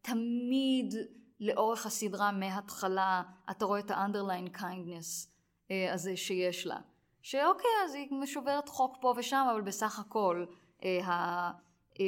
[0.01, 0.95] תמיד
[1.39, 5.27] לאורך הסדרה מההתחלה אתה רואה את ה-underline kindness
[5.71, 6.77] אה, הזה שיש לה.
[7.21, 10.45] שאוקיי, אז היא שוברת חוק פה ושם, אבל בסך הכל,
[10.83, 11.51] אה, ה...
[11.99, 12.05] אה,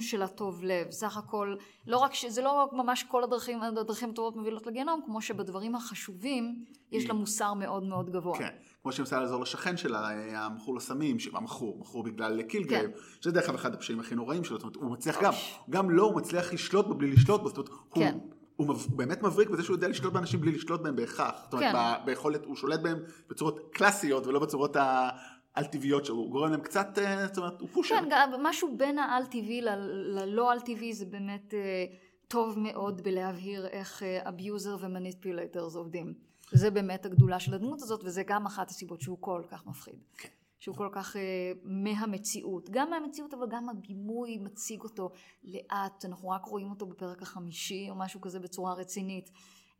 [0.00, 0.90] של הטוב לב.
[0.90, 2.24] סך הכל, לא רק ש...
[2.24, 7.54] זה לא ממש כל הדרכים, הדרכים הטובות מובילות לגיהנום, כמו שבדברים החשובים יש לה מוסר
[7.54, 8.38] מאוד מאוד גבוה.
[8.38, 8.56] כן,
[8.88, 12.96] כמו שהיא ניסה לעזור לשכן שלה, המכור לסמים, המכור, מכור בגלל קילגרייב, כן.
[13.20, 15.32] שזה דרך אגב אחד הפשעים הכי נוראים שלו, זאת אומרת, הוא מצליח גם,
[15.70, 18.18] גם לא, הוא מצליח לשלוט בו בלי לשלוט בו, זאת אומרת, כן.
[18.56, 21.34] הוא, הוא באמת מבריק בזה שהוא יודע לשלוט באנשים בלי לשלוט בהם בהכרח.
[21.44, 22.04] זאת אומרת, כן.
[22.06, 22.98] ביכולת, הוא שולט בהם
[23.30, 25.08] בצורות קלאסיות ולא בצורות ה...
[25.54, 27.94] על טבעיות שלו, הוא גורם להם קצת, אה, זאת אומרת, הוא pusher.
[27.94, 31.84] כן, גם משהו בין העל טבעי ללא על טבעי זה באמת אה,
[32.28, 36.27] טוב מאוד בלהבהיר איך abuser ו manipulators עובדים.
[36.52, 39.98] זה באמת הגדולה של הדמות הזאת, וזה גם אחת הסיבות שהוא כל כך מפחיד.
[40.18, 40.28] כן.
[40.60, 41.18] שהוא כל כך אה,
[41.64, 42.70] מהמציאות.
[42.70, 45.10] גם מהמציאות, אבל גם הבימוי מציג אותו
[45.44, 49.30] לאט, אנחנו רק רואים אותו בפרק החמישי, או משהו כזה בצורה רצינית.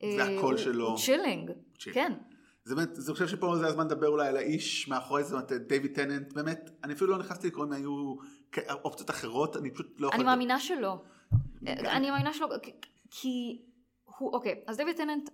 [0.02, 0.96] והקול אה, שלו.
[0.96, 1.50] chilling,
[1.92, 2.12] כן.
[2.64, 5.68] זה באמת, אני חושב שפה זה הזמן לדבר אולי על האיש מאחורי זה, זאת אומרת,
[5.68, 8.14] דיוויד טננט, באמת, אני אפילו לא נכנסתי לקרוא אם היו
[8.84, 10.20] אופציות אחרות, אני פשוט לא יכול...
[10.20, 11.02] אני מאמינה שלא.
[11.66, 12.48] אני מאמינה שלא,
[13.10, 13.62] כי
[14.04, 15.30] הוא, אוקיי, אז דיוויד טננט,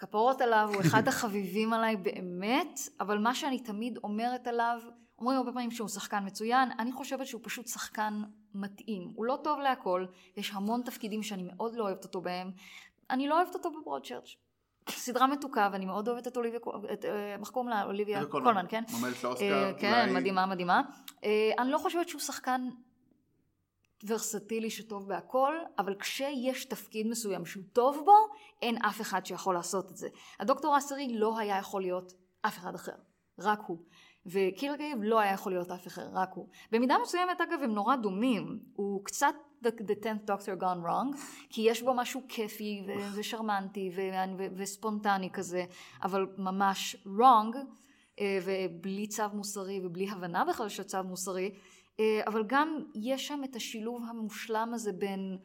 [0.00, 4.80] כפרות עליו, הוא אחד החביבים עליי באמת, אבל מה שאני תמיד אומרת עליו,
[5.18, 8.22] אומרים הרבה פעמים שהוא שחקן מצוין, אני חושבת שהוא פשוט שחקן
[8.54, 9.12] מתאים.
[9.14, 12.50] הוא לא טוב להכל, יש המון תפקידים שאני מאוד לא אוהבת אותו בהם.
[13.10, 14.36] אני לא אוהבת אותו בברודצ'רץ'.
[14.90, 16.60] סדרה מתוקה ואני מאוד אוהבת את אוליביה,
[16.92, 17.04] את,
[17.40, 17.84] איך קוראים לה?
[17.84, 18.84] אוליביה קולמן, כן?
[18.90, 19.72] מועמדת לאוסקר.
[19.78, 20.82] כן, מדהימה, מדהימה.
[21.58, 22.68] אני לא חושבת שהוא שחקן
[24.06, 28.16] ורסטילי שטוב בהכל, אבל כשיש תפקיד מסוים שהוא טוב בו,
[28.62, 30.08] אין אף אחד שיכול לעשות את זה.
[30.40, 32.94] הדוקטור העשירי לא היה יכול להיות אף אחד אחר,
[33.38, 33.78] רק הוא.
[34.26, 36.48] וקילגייב לא היה יכול להיות אף אחד, רק הוא.
[36.72, 38.60] במידה מסוימת, אגב, הם נורא דומים.
[38.72, 41.16] הוא קצת the, the 10th Doctor gone wrong,
[41.50, 45.64] כי יש בו משהו כיפי ו- ושרמנטי ו- ו- וספונטני כזה,
[46.02, 47.56] אבל ממש wrong,
[48.20, 51.54] אה, ובלי צו מוסרי ובלי הבנה בכלל של צו מוסרי,
[52.26, 55.38] אבל גם יש שם את השילוב המושלם הזה בין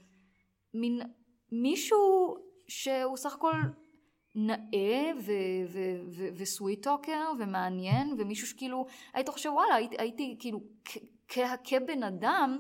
[0.74, 1.02] מין
[1.52, 2.36] מישהו
[2.68, 3.54] שהוא סך הכל
[4.36, 5.12] נאה
[6.36, 10.60] וסוויט טוקר ומעניין ומישהו שכאילו היית חושב וואלה הייתי, הייתי כאילו
[11.64, 12.60] כבן אדם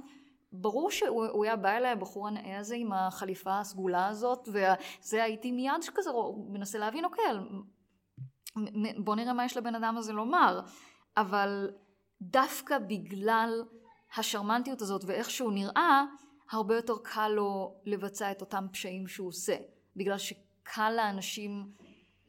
[0.51, 5.81] ברור שהוא היה בא אליי הבחור הנאה הזה עם החליפה הסגולה הזאת וזה הייתי מיד
[5.81, 6.09] שכזה
[6.49, 7.25] מנסה להבין אוקיי
[8.97, 10.61] בוא נראה מה יש לבן אדם הזה לומר.
[11.17, 11.69] אבל
[12.21, 13.63] דווקא בגלל
[14.17, 16.03] השרמנטיות הזאת ואיך שהוא נראה,
[16.51, 19.55] הרבה יותר קל לו לבצע את אותם פשעים שהוא עושה.
[19.95, 21.67] בגלל שקל לאנשים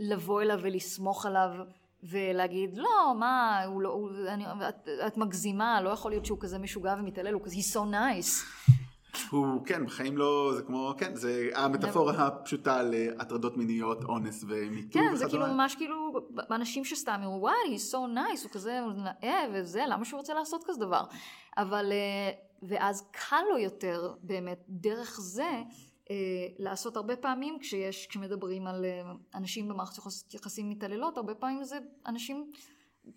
[0.01, 1.51] לבוא אליו ולסמוך עליו
[2.03, 6.59] ולהגיד, לא, מה, הוא לא, הוא, אני, את, את מגזימה, לא יכול להיות שהוא כזה
[6.59, 8.45] משוגע ומתעלל, הוא כזה, he's so nice.
[9.31, 14.93] הוא, כן, בחיים לא, זה כמו, כן, זה המטאפורה הפשוטה להטרדות מיניות, אונס ומיתוג.
[14.93, 16.13] כן, זה כאילו ממש כאילו,
[16.51, 20.65] אנשים שסתם יראו, וואי, he's so nice, הוא כזה נאה וזה, למה שהוא רוצה לעשות
[20.67, 21.03] כזה דבר?
[21.57, 22.31] אבל, אה,
[22.63, 25.63] ואז קל לו יותר באמת דרך זה
[26.11, 31.79] אה, לעשות הרבה פעמים כשיש, כשמדברים על אה, אנשים במערכת יחסים מתעללות, הרבה פעמים זה
[32.07, 32.51] אנשים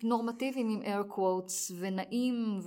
[0.02, 2.60] נורמטיביים עם air quotes ונעים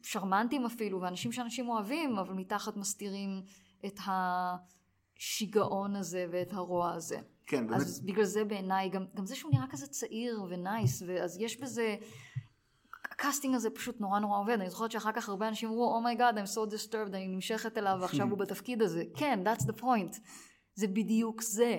[0.00, 3.42] ושרמנטיים אפילו, ואנשים שאנשים אוהבים, אבל מתחת מסתירים
[3.86, 3.98] את
[5.16, 7.18] השיגעון הזה ואת הרוע הזה.
[7.46, 7.80] כן, באמת.
[7.80, 11.96] אז בגלל זה בעיניי, גם, גם זה שהוא נראה כזה צעיר ונייס, אז יש בזה...
[13.22, 16.05] ה casting הזה פשוט נורא נורא עובד, אני זוכרת שאחר כך הרבה אנשים אמרו, oh
[16.05, 19.04] my God, oh I'm so disturbed, אני נמשכת אליו ועכשיו הוא בתפקיד הזה.
[19.16, 20.18] כן, that's the point.
[20.74, 21.78] זה בדיוק זה.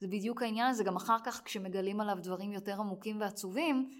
[0.00, 3.90] זה בדיוק העניין הזה, גם אחר כך כשמגלים עליו דברים יותר עמוקים ועצובים,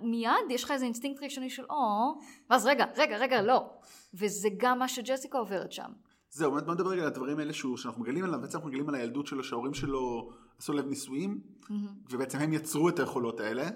[0.00, 2.18] מיד יש לך איזה אינסטינקט ראשוני של או,
[2.50, 3.70] ואז רגע, רגע, רגע, לא.
[4.14, 5.90] וזה גם מה שג'סיקה עוברת שם.
[6.30, 8.88] זהו, באמת בוא נדבר רגע על הדברים האלה שהוא, שאנחנו מגלים עליו, בעצם אנחנו מגלים
[8.88, 11.72] על הילדות שלו, שההורים שלו עשו לו ניסויים, mm-hmm.
[12.10, 13.68] ובעצם הם יצרו את היכולות האלה.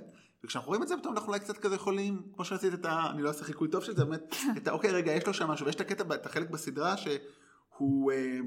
[0.44, 3.10] וכשאנחנו רואים את זה פתאום אנחנו אולי קצת כזה יכולים, כמו שעשית את ה...
[3.10, 4.70] אני לא אעשה חיקוי טוב של זה, באמת, את ה...
[4.70, 8.38] אוקיי רגע יש לו שם משהו, ויש את הקטע, את החלק בסדרה שהוא אה,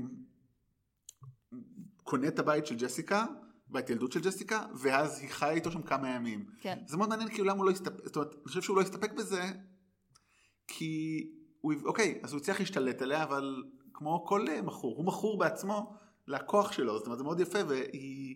[2.03, 3.25] קונה את הבית של ג'סיקה,
[3.67, 6.45] בית ילדות של ג'סיקה, ואז היא חיה איתו שם כמה ימים.
[6.61, 6.79] כן.
[6.87, 9.11] זה מאוד מעניין כאילו למה הוא לא הסתפק, זאת אומרת, אני חושב שהוא לא הסתפק
[9.13, 9.51] בזה,
[10.67, 11.23] כי
[11.61, 15.95] הוא, אוקיי, אז הוא הצליח להשתלט עליה, אבל כמו כל מכור, הוא מכור בעצמו
[16.27, 18.35] לכוח שלו, זאת אומרת זה מאוד יפה, והיא...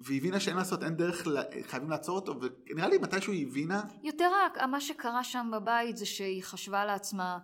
[0.00, 1.26] והיא הבינה שאין לעשות, אין דרך,
[1.62, 2.34] חייבים לעצור אותו,
[2.70, 3.82] ונראה לי מתישהו היא הבינה.
[4.02, 7.38] יותר רק, מה שקרה שם בבית זה שהיא חשבה לעצמה,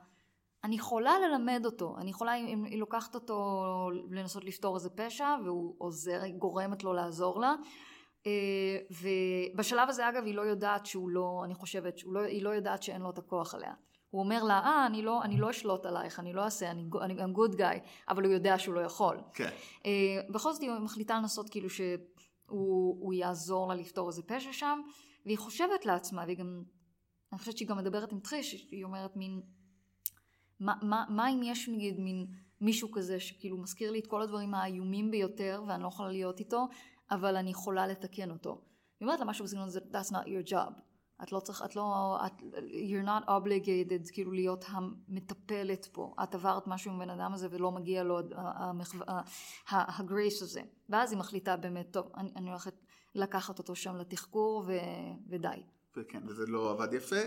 [0.65, 5.75] אני יכולה ללמד אותו, אני יכולה, אם היא לוקחת אותו לנסות לפתור איזה פשע, והוא
[5.79, 7.55] עוזר, היא גורמת לו לעזור לה.
[8.27, 8.79] אה,
[9.55, 13.03] ובשלב הזה אגב היא לא יודעת שהוא לא, אני חושבת, לא, היא לא יודעת שאין
[13.03, 13.73] לו את הכוח עליה.
[14.11, 17.15] הוא אומר לה, אה, אני לא, אני לא אשלוט עלייך, אני לא אעשה, אני, אני
[17.15, 17.67] גם גוד גיא,
[18.09, 19.17] אבל הוא יודע שהוא לא יכול.
[19.35, 19.51] כן.
[19.87, 21.81] אה, בכל זאת היא מחליטה לנסות כאילו ש...
[22.49, 24.81] הוא, הוא יעזור לה לפתור איזה פשע שם,
[25.27, 26.63] והיא חושבת לעצמה, והיא גם,
[27.33, 29.43] אני חושבת שהיא גם מדברת עם טריש, היא אומרת מין,
[30.61, 32.27] מה, מה, מה אם יש נגיד מין
[32.61, 36.69] מישהו כזה שכאילו מזכיר לי את כל הדברים האיומים ביותר ואני לא יכולה להיות איתו,
[37.11, 38.61] אבל אני יכולה לתקן אותו.
[39.01, 40.86] היא אומרת לה משהו בסגנון הזה, that's not your job.
[41.23, 42.33] את לא צריך, את לא, את,
[42.91, 46.15] you're not obligated כאילו להיות המטפלת פה.
[46.23, 48.19] את עברת משהו עם בן אדם הזה ולא מגיע לו
[49.69, 50.61] הגרייס הזה.
[50.89, 52.75] ואז היא מחליטה באמת, טוב, אני, אני הולכת
[53.15, 54.73] לקחת אותו שם לתחקור ו,
[55.29, 55.63] ודי.
[55.97, 57.23] וכן, וזה לא עבד יפה.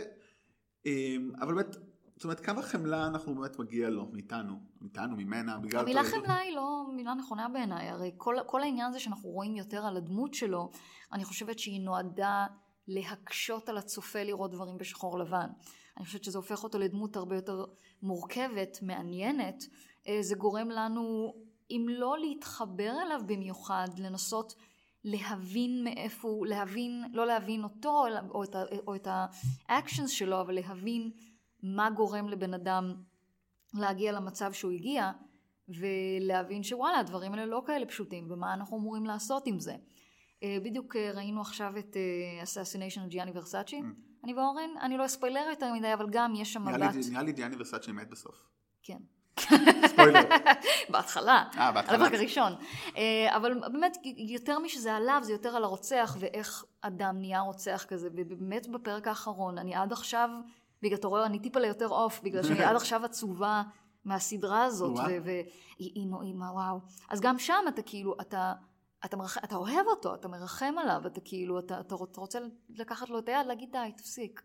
[0.85, 1.75] אמ, אבל באמת,
[2.15, 5.81] זאת אומרת, כמה חמלה אנחנו באמת מגיע לו, מאיתנו, מאיתנו, ממנה, בגלל...
[5.81, 9.85] המילה חמלה היא לא מילה נכונה בעיניי, הרי כל, כל העניין הזה שאנחנו רואים יותר
[9.85, 10.71] על הדמות שלו,
[11.13, 12.47] אני חושבת שהיא נועדה
[12.89, 15.47] להקשות על הצופה לראות דברים בשחור לבן.
[15.97, 17.65] אני חושבת שזה הופך אותו לדמות הרבה יותר
[18.01, 19.63] מורכבת, מעניינת.
[20.07, 21.33] אה, זה גורם לנו,
[21.71, 24.55] אם לא להתחבר אליו במיוחד, לנסות
[25.03, 28.55] להבין מאיפה, להבין, לא להבין אותו או את,
[28.87, 28.95] או
[29.67, 31.11] האקשנס שלו, אבל להבין
[31.63, 32.95] מה גורם לבן אדם
[33.73, 35.11] להגיע למצב שהוא הגיע,
[35.69, 39.75] ולהבין שוואלה, הדברים האלה לא כאלה פשוטים, ומה אנחנו אמורים לעשות עם זה.
[40.43, 42.63] אה, בדיוק אה, ראינו עכשיו את אה,
[43.09, 44.23] Gianni Versace, mm.
[44.23, 46.95] אני ואורן, אני לא אספיילר יותר מדי, אבל גם יש שם מבט.
[47.11, 48.35] נראה לי גיאני ורסאצ'י מת בסוף.
[48.83, 48.97] כן.
[49.87, 50.19] ספוילר.
[50.91, 51.43] בהתחלה.
[51.57, 51.95] אה, בהתחלה.
[51.95, 52.53] על הפרק הראשון.
[53.27, 58.09] אבל באמת, יותר משזה עליו, זה יותר על הרוצח ואיך אדם נהיה רוצח כזה.
[58.15, 60.29] ובאמת בפרק האחרון, אני עד עכשיו,
[60.81, 63.63] בגלל, אתה רואה, אני טיפה ליותר עוף, בגלל שאני עד עכשיו עצובה
[64.05, 64.97] מהסדרה הזאת.
[65.23, 66.79] והיא נעימה, וואו.
[67.09, 68.53] אז גם שם אתה כאילו, אתה...
[69.05, 69.37] אתה, מרח...
[69.37, 73.45] אתה אוהב אותו, אתה מרחם עליו, אתה כאילו, אתה, אתה רוצה לקחת לו את היד,
[73.47, 74.41] להגיד די, תפסיק.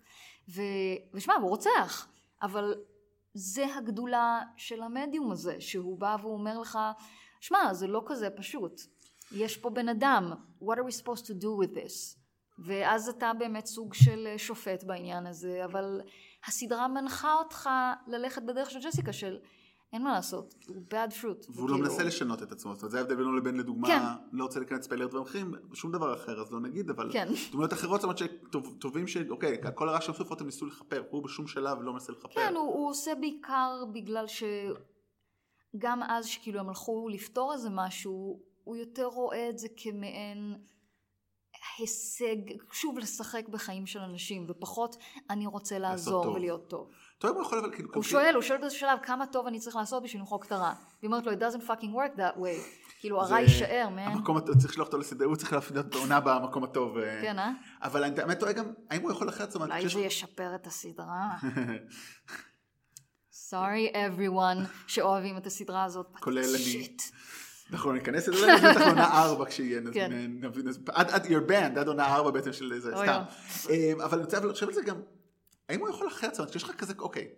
[0.48, 0.62] ו...
[1.14, 2.08] ושמע, הוא רוצח,
[2.42, 2.74] אבל
[3.34, 6.78] זה הגדולה של המדיום הזה, שהוא בא והוא אומר לך,
[7.40, 8.80] שמע, זה לא כזה פשוט.
[9.32, 12.18] יש פה בן אדם, what are we supposed to do with this?
[12.58, 16.00] ואז אתה באמת סוג של שופט בעניין הזה, אבל
[16.46, 17.70] הסדרה מנחה אותך
[18.06, 19.38] ללכת בדרך של ג'סיקה, של
[19.94, 21.50] אין מה לעשות, הוא bad fruit.
[21.50, 24.02] והוא לא מנסה לשנות את עצמו, זאת אומרת, זה ההבדל בינו לבין לדוגמה, כן.
[24.33, 27.28] לא רוצה להיכנס ספיילר דברים אחרים, שום דבר אחר, אז לא נגיד, אבל כן.
[27.52, 29.16] דמויות אחרות, זאת אומרת שטובים ש...
[29.30, 32.35] אוקיי, כל הרעש של סופות הם ניסו לכפר, הוא בשום שלב לא מנסה לכפר.
[32.35, 38.76] כן, הוא, הוא עושה בעיקר בגלל שגם אז שכאילו הם הלכו לפתור איזה משהו, הוא
[38.76, 40.54] יותר רואה את זה כמעין...
[41.78, 42.37] הישג,
[42.72, 44.96] שוב לשחק בחיים של אנשים, ופחות
[45.30, 46.90] אני רוצה לעזור ולהיות טוב.
[47.24, 47.88] טוב, הוא יכול אבל כאילו...
[47.94, 50.72] הוא שואל, הוא שואל באיזה שלב, כמה טוב אני צריך לעשות בשביל למחוק את הרע.
[51.00, 52.60] והיא אומרת לו, it doesn't fucking work that way.
[53.00, 53.98] כאילו הרע יישאר, מן.
[53.98, 56.98] המקום הטוב, צריך לשלוח אותו לסדר, הוא צריך להפנות את העונה במקום הטוב.
[56.98, 57.18] אה.
[57.22, 57.50] כן, אה?
[57.82, 59.56] אבל אני באמת טועה גם, האם הוא יכול אחרת?
[59.56, 61.30] אולי זה ישפר את הסדרה.
[63.50, 66.06] Sorry everyone שאוהבים את הסדרה הזאת.
[66.20, 66.96] כולל אני.
[67.72, 70.30] אנחנו ניכנס לזה, בטח עונה ארבע כשיהיה, כן.
[70.88, 73.22] עד your band, עד עונה ארבע בעצם של זה, סתם.
[73.70, 74.96] אה, אבל אני רוצה לחשוב על זה גם,
[75.68, 76.35] האם הוא יכול אחרת?
[76.35, 77.29] זאת אומרת, שיש לך כזה, אוקיי.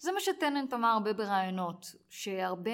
[0.00, 2.70] זה מה שטננט אמר הרבה בראיונות, שהרבה,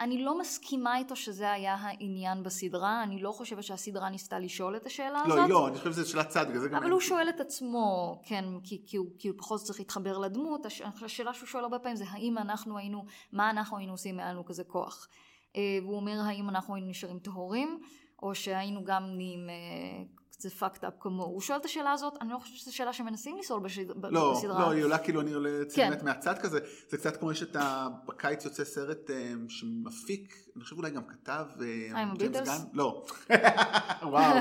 [0.00, 4.86] אני לא מסכימה איתו שזה היה העניין בסדרה, אני לא חושבת שהסדרה ניסתה לשאול את
[4.86, 5.36] השאלה לא, הזאת.
[5.36, 6.82] לא, לא, אני חושבת שזה שאלה צד, בגלל זה גם...
[6.82, 10.66] אבל הוא שואל את עצמו, כן, כי, כי, הוא, כי הוא פחות צריך להתחבר לדמות,
[11.02, 14.44] השאלה שהוא שואל הרבה פעמים זה האם אנחנו היינו, מה אנחנו היינו עושים, היה לנו
[14.44, 15.08] כזה כוח.
[15.56, 17.80] אה, והוא אומר האם אנחנו היינו נשארים טהורים,
[18.22, 20.04] או שהיינו גם נהיים אה,
[20.40, 21.28] זה fucked up כמוהו.
[21.28, 24.10] הוא שואל את השאלה הזאת, אני לא חושבת שזו שאלה שמנסים לשאול בסדרה.
[24.10, 25.92] לא, לא, היא עולה כאילו, אני עולה כן.
[26.02, 26.58] מהצד כזה.
[26.88, 27.88] זה קצת כמו יש את ה...
[28.06, 29.12] בקיץ יוצא סרט um,
[29.48, 31.44] שמפיק, אני חושב אולי גם כתב...
[31.60, 32.48] אה, עם הביטלס?
[32.48, 32.64] גן?
[32.72, 33.04] לא.
[34.02, 34.34] וואו.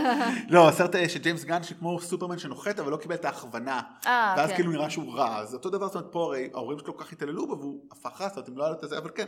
[0.50, 3.82] לא, הסרט של ג'יימס גן שכמו סופרמן שנוחת, אבל לא קיבל את ההכוונה.
[4.06, 4.56] אה, ואז כן.
[4.56, 5.38] כאילו נראה שהוא רע.
[5.38, 8.22] אז אותו דבר, זאת אומרת, פה הרי ההורים שלו כל כך התעללו בו, והוא הפך
[8.22, 9.26] רע, זאת אומרת, אם לא היה לו את זה, אבל כן.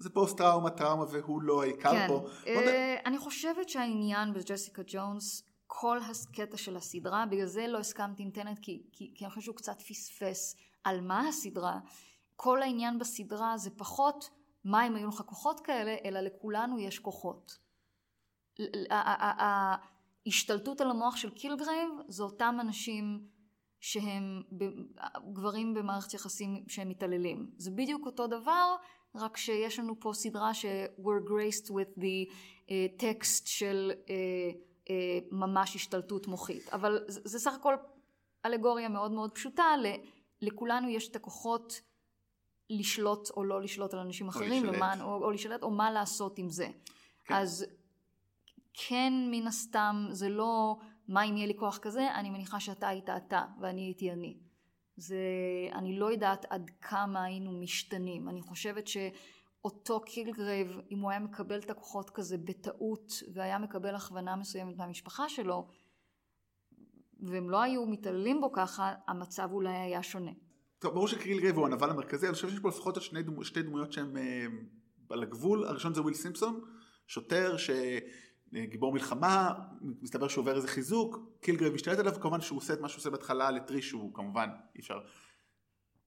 [0.00, 2.08] זה פוסט טראומה, טראומה, והוא לא העיקר כן.
[2.08, 2.26] פה.
[2.46, 8.30] אה, אני חושבת שהעניין בג'סיקה ג'ונס כל הקטע של הסדרה, בגלל זה לא הסכמתי עם
[8.30, 11.80] טננט, כי, כי, כי אני חושבת שהוא קצת פספס על מה הסדרה.
[12.36, 14.30] כל העניין בסדרה זה פחות
[14.64, 17.58] מה אם היו לך כוחות כאלה, אלא לכולנו יש כוחות.
[20.26, 23.28] ההשתלטות על המוח של קילגרייב זה אותם אנשים
[23.80, 24.42] שהם
[25.32, 27.50] גברים במערכת יחסים שהם מתעללים.
[27.56, 28.76] זה בדיוק אותו דבר,
[29.14, 30.64] רק שיש לנו פה סדרה ש-
[30.98, 32.32] we're graced with the
[32.66, 34.67] uh, text של uh,
[35.30, 36.68] ממש השתלטות מוחית.
[36.68, 37.74] אבל זה, זה סך הכל
[38.46, 39.64] אלגוריה מאוד מאוד פשוטה,
[40.42, 41.80] לכולנו יש את הכוחות
[42.70, 46.38] לשלוט או לא לשלוט על אנשים אחרים, או, למען, או, או לשלט, או מה לעשות
[46.38, 46.68] עם זה.
[47.24, 47.34] כן.
[47.34, 47.66] אז
[48.74, 50.76] כן, מן הסתם, זה לא
[51.08, 54.36] מה אם יהיה לי כוח כזה, אני מניחה שאתה היית אתה ואני הייתי אני.
[54.96, 55.16] זה,
[55.72, 58.28] אני לא יודעת עד כמה היינו משתנים.
[58.28, 58.96] אני חושבת ש...
[59.68, 65.28] אותו קילגרייב, אם הוא היה מקבל את הכוחות כזה בטעות והיה מקבל הכוונה מסוימת מהמשפחה
[65.28, 65.68] שלו,
[67.20, 70.30] והם לא היו מתעללים בו ככה, המצב אולי היה שונה.
[70.78, 73.92] טוב, ברור שקילגרייב הוא הנבל המרכזי, אני חושב שיש פה לפחות שני, דמו, שתי דמויות
[73.92, 74.46] שהן אה,
[75.10, 76.60] על הגבול, הראשון זה וויל סימפסון,
[77.06, 79.52] שוטר שגיבור מלחמה,
[80.02, 83.10] מסתבר שהוא עובר איזה חיזוק, קילגרייב משתלט עליו, כמובן שהוא עושה את מה שהוא עושה
[83.10, 84.98] בהתחלה לטריש, הוא כמובן אי אפשר,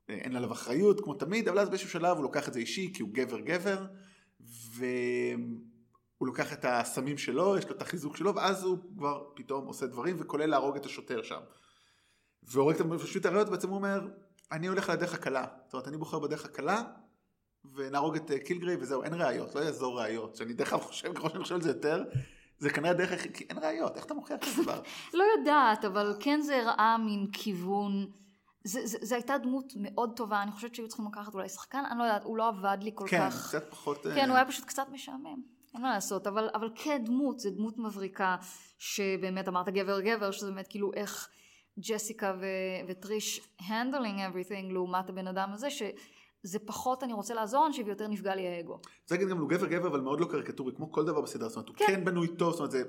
[0.09, 3.01] אין עליו אחריות כמו תמיד, אבל אז באיזשהו שלב הוא לוקח את זה אישי כי
[3.01, 3.85] הוא גבר גבר,
[4.75, 9.85] והוא לוקח את הסמים שלו, יש לו את החיזוק שלו, ואז הוא כבר פתאום עושה
[9.85, 11.39] דברים, וכולל להרוג את השוטר שם.
[12.43, 14.07] והורג את, פשוט הראיות, בעצם הוא אומר,
[14.51, 15.45] אני הולך לדרך הקלה.
[15.65, 16.83] זאת אומרת, אני בוחר בדרך הקלה,
[17.75, 20.35] ונהרוג את אה, קילגריי וזהו, אין ראיות, לא יעזור ראיות.
[20.35, 22.03] שאני דרך אגב חושב, ככל שאני חושב על זה יותר,
[22.59, 24.81] זה כנראה דרך, כי אין ראיות, איך אתה מוכיח כזה דבר?
[25.13, 28.11] לא יודעת, אבל כן זה הראה מין כיוון.
[28.63, 32.00] זה, זה, זה הייתה דמות מאוד טובה, אני חושבת שהיו צריכים לקחת אולי שחקן, אני
[32.00, 33.47] לא יודעת, הוא לא עבד לי כל כן, כך.
[33.47, 34.08] קצת פחות...
[34.08, 35.41] אה, כן, הוא היה פשוט קצת משעמם,
[35.74, 38.36] אין מה לעשות, אבל, אבל כדמות, זה דמות מבריקה,
[38.78, 41.30] שבאמת אמרת גבר גבר, שזה באמת כאילו איך
[41.80, 42.45] ג'סיקה ו-
[42.89, 48.36] וטריש handling everything לעומת הבן אדם הזה, שזה פחות אני רוצה לעזור אנשים ויותר נפגע
[48.36, 48.80] לי האגו.
[49.06, 51.56] צריך להגיד גם, הוא גבר גבר, אבל מאוד לא קריקטורי, כמו כל דבר בסדרה, זאת
[51.56, 51.86] אומרת, הוא כן.
[51.88, 52.84] כן בנוי טוב, זאת אומרת, זה...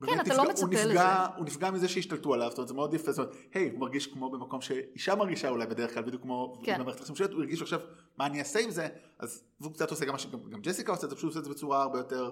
[0.00, 1.02] באמת אתה לא נפגע- מצפה הוא נפגע, לזה.
[1.36, 4.06] הוא נפגע מזה שהשתלטו עליו, זאת אומרת, זה מאוד יפה, זאת אומרת, היי, הוא מרגיש
[4.06, 6.78] כמו במקום שאישה מרגישה אולי בדרך כלל, בדיוק כמו כן.
[6.80, 7.80] במערכת יחסים שולט, הוא הרגיש עכשיו,
[8.18, 11.06] מה אני אעשה עם זה, אז והוא קצת עושה גם מה שגם גם ג'סיקה עושה
[11.08, 12.30] זה, פשוט עושה את זה בצורה הרבה יותר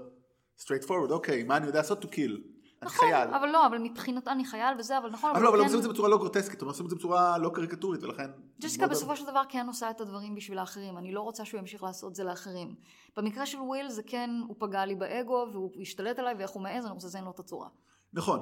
[0.60, 2.04] straight forward, אוקיי, מה אני יודע לעשות?
[2.04, 2.57] to kill.
[2.86, 3.28] חייל.
[3.28, 5.78] אבל לא, אבל מבחינתה אני חייל וזה, אבל נכון, אבל לא, אבל הם עושים כן...
[5.78, 8.30] את זה בצורה לא גרוטסקית, עושים את זה בצורה לא קריקטורית, ולכן...
[8.60, 11.82] ג'סיקה בסופו של דבר כן עושה את הדברים בשביל האחרים, אני לא רוצה שהוא ימשיך
[11.82, 12.74] לעשות זה לאחרים.
[13.16, 16.84] במקרה של וויל זה כן, הוא פגע לי באגו והוא השתלט עליי ואיך הוא מעז,
[16.84, 17.68] אני רוצה לזיין לו את הצורה.
[18.12, 18.40] נכון.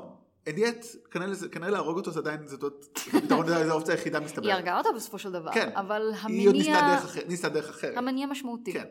[0.49, 0.87] אדיאט,
[1.53, 2.57] כנראה להרוג אותו זה עדיין, זה
[3.15, 4.47] הפתרון, זה האופציה היחידה מסתבר.
[4.47, 5.71] היא הרגה אותו בסופו של דבר, כן.
[5.75, 7.97] אבל היא עוד ניסתה המניע, דרך אחרת- ניסתה דרך אחרת.
[7.97, 8.73] המניע משמעותי.
[8.73, 8.85] כן.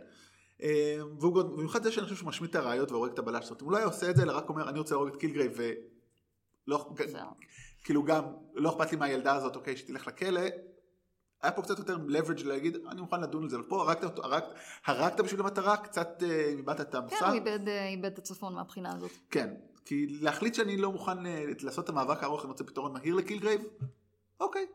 [0.61, 3.49] אה, והוא גם, במיוחד זה שאני חושב שהוא משמיט את הראיות והורג את הבלש, זאת
[3.49, 5.51] אומרת, הוא לא היה עושה את זה, אלא רק אומר, אני רוצה להרוג את קילגרייב,
[6.67, 7.29] ולא, זהו.
[7.83, 10.41] כאילו גם, לא אכפת לי מהילדה הזאת, אוקיי, שתלך לכלא.
[11.41, 14.23] היה פה קצת יותר leverage להגיד, אני מוכן לדון על זה, אבל פה הרגת אותו,
[14.23, 14.45] הרגת,
[14.85, 17.25] הרגת בשביל המטרה, קצת אה, איבדת את כן, המוסר.
[17.25, 19.11] הוא איבד, אה, איבד את הצפון מהבחינה הזאת.
[19.29, 19.53] כן,
[19.85, 23.61] כי להחליט שאני לא מוכן אה, לעשות את המאבק הארוך, אני רוצה פתרון מהיר לקילגרייב,
[24.39, 24.65] אוקיי.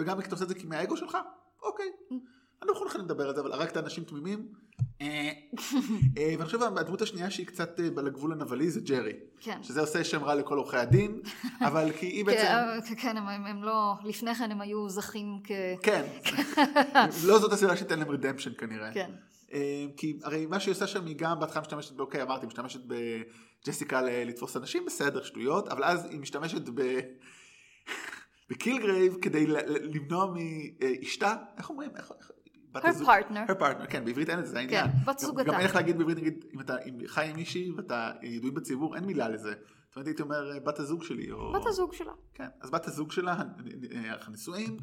[0.00, 1.18] וגם אם אתה עושה את זה כי מהאגו שלך,
[1.62, 1.86] אוקיי.
[2.10, 4.52] אני לא יכול לכם לדבר על זה, אבל הרגת אנשים תמימים.
[5.00, 5.30] אה,
[6.18, 9.12] אה, ואני חושב הדמות השנייה שהיא קצת אה, לגבול הנבלי זה ג'רי.
[9.40, 9.62] כן.
[9.62, 11.20] שזה עושה שם רע לכל עורכי הדין,
[11.66, 12.46] אבל כי היא בעצם...
[12.88, 15.50] כן, כן, הם, לא, לפני כן הם היו זכים כ...
[15.82, 16.04] כן.
[17.26, 18.92] לא זאת הסיבה שתיתן להם redemption כנראה.
[18.92, 19.10] כן.
[19.96, 24.02] כי הרי מה שהיא עושה שם היא גם בהתחלה משתמשת, ב- אוקיי אמרתי, משתמשת בג'סיקה
[24.02, 26.82] לתפוס אנשים, בסדר, שטויות, אבל אז היא משתמשת ב...
[28.50, 31.90] בקילגרייב כדי למנוע מאשתה, איך אומרים?
[31.96, 32.12] איך...
[32.72, 33.50] בת Her הזוג- partner.
[33.50, 34.86] her partner, כן, בעברית אין את זה, זה העניין.
[34.86, 35.44] כן, בת זוגתה.
[35.44, 36.76] גם אין איך להגיד בעברית, נגיד, אם אתה
[37.06, 39.54] חי עם מישהי ואתה ידועים בציבור, אין מילה לזה.
[39.88, 41.52] זאת אומרת, הייתי אומר, בת הזוג שלי, או...
[41.52, 42.12] בת הזוג שלה.
[42.34, 43.32] כן, אז בת הזוג שלה,
[43.94, 44.76] אה, הנישואין,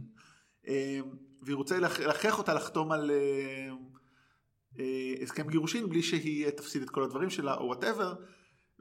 [0.68, 1.00] אה,
[1.42, 3.70] והיא רוצה להכ- להכריח אותה לחתום על אה,
[4.80, 8.14] אה, הסכם גירושין בלי שהיא אה, תפסיד את כל הדברים שלה או whatever,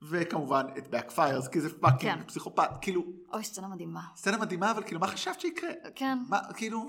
[0.08, 2.26] וכמובן it backfires, כי זה fucking כן.
[2.26, 4.00] פסיכופת, כאילו, אוי, סצנה מדהימה.
[4.16, 5.70] סצנה מדהימה, אבל כאילו, מה חשבת שיקרה?
[5.94, 6.18] כן.
[6.28, 6.88] מה, כאילו,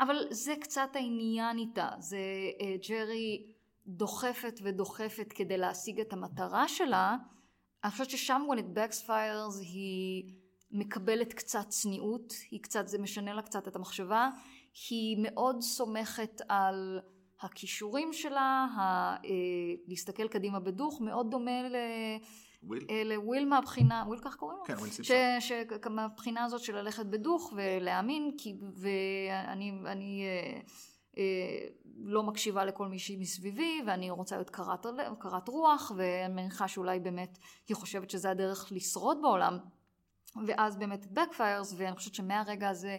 [0.00, 1.88] אבל זה קצת העניין איתה.
[1.98, 2.18] זה
[2.60, 3.46] אה, ג'רי
[3.86, 7.16] דוחפת ודוחפת כדי להשיג את המטרה שלה.
[7.84, 10.32] אני חושבת ששם when it backfires היא
[10.70, 14.30] מקבלת קצת צניעות, היא קצת, זה משנה לה קצת את המחשבה.
[14.90, 17.00] היא מאוד סומכת על
[17.40, 18.80] הכישורים שלה, ה,
[19.24, 19.30] אה,
[19.86, 21.76] להסתכל קדימה בדוך, מאוד דומה ל...
[22.66, 24.64] וויל, אה, לוויל מהבחינה, וויל כך קוראים לו?
[24.64, 25.16] כן, וויל סימפסון.
[25.84, 30.60] שמהבחינה הזאת של ללכת בדוך ולהאמין, כי, ואני אני, אה,
[31.18, 34.86] אה, לא מקשיבה לכל מי שמסביבי, ואני רוצה להיות קרת,
[35.18, 39.58] קרת רוח, ואני מניחה שאולי באמת היא חושבת שזה הדרך לשרוד בעולם.
[40.46, 42.96] ואז באמת backfires, ואני חושבת שמהרגע הזה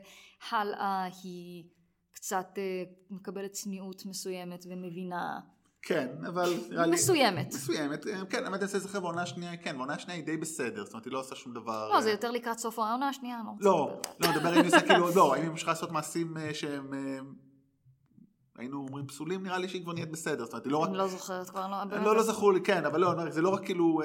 [0.51, 1.65] הלאה היא
[2.11, 5.39] קצת אה, מקבלת צניעות מסוימת ומבינה
[5.85, 6.53] כן, אבל.
[6.91, 7.47] מסוימת.
[7.47, 10.93] מסוימת, אה, כן, האמת אני זכר בעונה השנייה, כן, בעונה השנייה היא די בסדר, זאת
[10.93, 11.89] אומרת, היא לא עושה שום דבר...
[11.93, 14.29] לא, זה אה, יותר לקראת סוף העונה השנייה, אני לא רוצה לא, לדבר.
[14.29, 16.93] לא, מדבר אם היא עושה כאילו, לא, האם היא ממשיכה לעשות מעשים אה, שהם,
[18.57, 20.97] היינו אומרים פסולים, נראה לי שהיא כבר נהיית בסדר, זאת אומרת, היא לא רק, אני
[20.97, 23.65] לא זוכרת כבר, לא, באמת לא, לא זכור לי, כן, אבל לא, זה לא רק
[23.65, 24.01] כאילו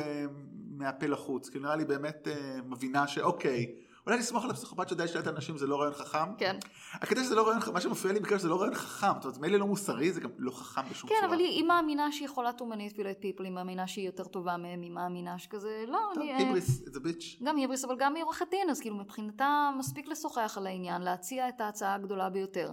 [0.71, 2.29] מהפה לחוץ, כאילו נראה לי באמת
[2.66, 3.66] מבינה שאוקיי,
[4.06, 6.34] אולי לסמוך על הפסיכופת שיודע לשלט על אנשים זה לא רעיון חכם.
[6.38, 6.56] כן.
[6.92, 9.38] הקטע שזה לא רעיון, חכם, מה שמפריע לי בגלל שזה לא רעיון חכם, זאת אומרת,
[9.38, 11.28] מילא לא מוסרי, זה גם לא חכם בשום כן, צורה.
[11.28, 14.90] אבל היא, מאמינה שהיא יכולה to manipulate people, היא מאמינה שהיא יותר טובה מהם, היא
[14.90, 16.32] מאמינה שכזה, לא, טוב, אני...
[16.32, 17.44] אה, היבריס, it's a bitch.
[17.44, 21.48] גם היבריס, אבל גם היא עורכת דין, אז כאילו מבחינתה מספיק לשוחח על העניין, להציע
[21.48, 22.72] את ההצעה הגדולה ביותר.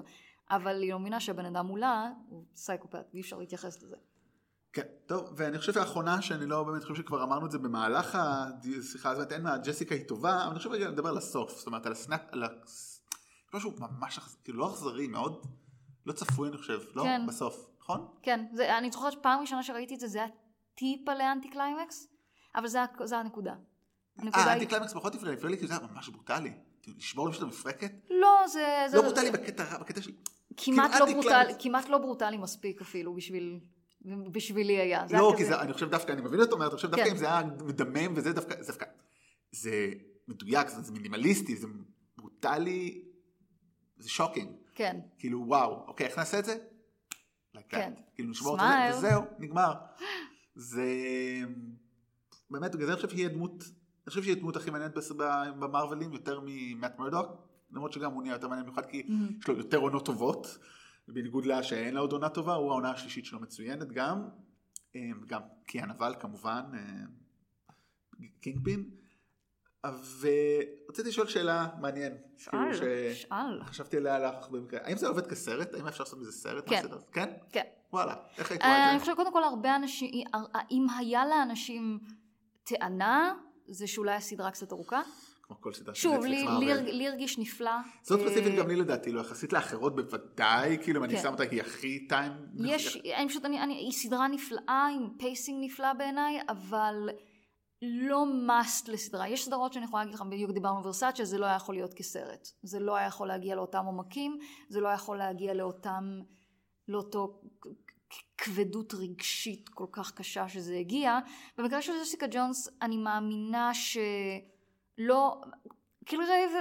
[0.50, 3.96] אבל היא לא מבינה שהבן אדם מולה הוא סייקופט, ואי אפשר להתייחס לזה.
[4.78, 9.10] כן, טוב, ואני חושב שהאחרונה שאני לא באמת חושב שכבר אמרנו את זה במהלך השיחה
[9.10, 11.86] הזאת, אין מה, ג'סיקה היא טובה, אבל אני חושב רגע לדבר על הסוף, זאת אומרת
[11.86, 12.44] על הסנאפ, על
[13.54, 15.46] משהו ממש, כאילו לא אכזרי, מאוד
[16.06, 17.04] לא צפוי אני חושב, לא?
[17.04, 17.22] כן.
[17.28, 18.08] בסוף, נכון?
[18.22, 20.28] כן, זה, אני זוכרת שפעם ראשונה שראיתי את זה, זה היה
[20.76, 22.08] טיפה לאנטי קליימקס,
[22.56, 23.56] אבל זה, זה הנקודה.
[24.36, 26.54] אה, אנטי קליימקס פחות הפריע הפריע לי כי זה היה ממש ברוטלי.
[26.82, 27.92] כאילו, לשבור למישהו את המפרקת?
[28.10, 28.86] לא, זה...
[28.88, 30.12] זה לא ברוטלי בקטע רע, בקטע של...
[30.58, 31.64] כמעט כאילו לא, ברוטלי, קליימקס.
[31.64, 33.60] כמעט לא ברוטלי מספיק אפילו בשביל...
[34.32, 35.06] בשבילי היה.
[35.12, 37.12] לא, כי זה, אני חושב דווקא, אני מבין את אומרת, אני חושב דווקא כן.
[37.12, 38.86] אם זה היה מדמם וזה דווקא, זה דווקא,
[39.52, 39.90] זה
[40.28, 41.68] מדויק, זה מינימליסטי, זה
[42.18, 43.02] ברוטלי,
[43.98, 44.52] זה שוקינג.
[44.76, 46.58] כן, כאילו וואו, אוקיי, איך נעשה את זה?
[47.70, 47.94] כן.
[48.16, 48.62] כאילו נשבור את.
[48.94, 49.74] זה, וזהו, נגמר.
[50.56, 50.86] זה...
[52.50, 54.98] באמת, בגלל זה אני חושב שהיא הדמות, אני חושב שהיא הדמות הכי מעניינת
[55.60, 57.28] במרווילים, יותר ממט מרדוק,
[57.72, 59.40] למרות שגם הוא נהיה יותר מעניין במיוחד כי Mhm.
[59.40, 60.58] יש לו יותר עונות טובות,
[61.08, 64.28] בניגוד לה שאין לה עוד עונה טובה, הוא העונה השלישית שלו מצוינת גם,
[64.96, 66.64] אה, גם קיאן אבל כמובן,
[68.42, 68.90] קינג פין.
[70.20, 72.18] ורציתי לשאול שאלה מעניין.
[72.38, 73.64] כאילו שאל, ש- שאל.
[73.64, 74.80] חשבתי עליה לך במקרה.
[74.84, 75.74] האם זה עובד כסרט?
[75.74, 76.70] האם אפשר לעשות מזה סרט?
[76.70, 76.76] כן.
[76.76, 77.10] מהסרט?
[77.12, 77.30] כן?
[77.52, 77.64] כן.
[77.94, 79.00] וואלה, איך היית אה, אני רואה את זה?
[79.00, 80.12] חושבת קודם כל הרבה אנשים,
[80.72, 82.00] אם היה לאנשים
[82.64, 83.34] טענה,
[83.68, 85.02] זה שאולי הסדרה קצת ארוכה.
[85.48, 86.66] כמו כל סדרה של שוב, נטפליקס, לי- מארוול.
[86.66, 87.72] לי הרג- לי הרגיש נפלא.
[88.04, 91.22] זאת אה, ספציפית גם לי לדעתי, לא יחסית לאחרות בוודאי, כאילו אם אני כן.
[91.22, 92.32] שם אותה היא הכי טיים.
[92.66, 97.10] יש, אני פשוט, היא סדרה נפלאה עם pacing נפלא בעיניי, אבל
[97.82, 99.28] לא must לסדרה.
[99.30, 102.48] יש סדרות שאני יכולה להגיד לך, בדיוק דיברנו ורסאצ'ה, זה לא היה יכול להיות כסרט.
[102.64, 104.38] זה לא היה יכול להגיע לאותם עומקים,
[104.70, 106.20] זה לא היה יכול להגיע לאותם,
[106.88, 107.42] לאותו
[108.38, 111.20] כבדות רגשית כל כך קשה שזה הגיע.
[111.58, 113.72] במקרה של ג'סיקה ג'ונס, אני מאמינה
[114.98, 115.42] שלא,
[116.06, 116.52] כאילו רייב,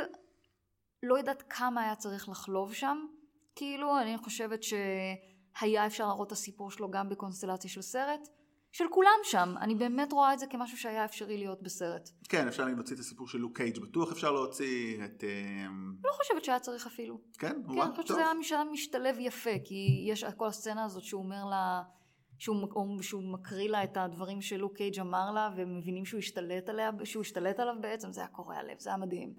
[1.02, 3.06] לא יודעת כמה היה צריך לחלוב שם.
[3.56, 8.28] כאילו, אני חושבת שהיה אפשר להראות את הסיפור שלו גם בקונסטלציה של סרט.
[8.72, 9.54] של כולם שם.
[9.60, 12.08] אני באמת רואה את זה כמשהו שהיה אפשרי להיות בסרט.
[12.28, 15.24] כן, אפשר להוציא את הסיפור של לוק קייג' בטוח אפשר להוציא את...
[15.24, 17.20] אמ, לא חושבת שהיה צריך אפילו.
[17.38, 17.48] כן?
[17.48, 18.06] כן, אני חושבת.
[18.06, 21.82] שזה היה מש- היה משתלב יפה, כי יש את כל הסצנה הזאת שהוא אומר לה,
[22.38, 26.68] שהוא, הוא- שהוא מקריא לה את הדברים שלוק קייג' אמר לה, והם מבינים שהוא השתלט
[26.68, 29.34] עליה, שהוא השתלט עליו בעצם, זה היה קורע לב, זה היה מדהים.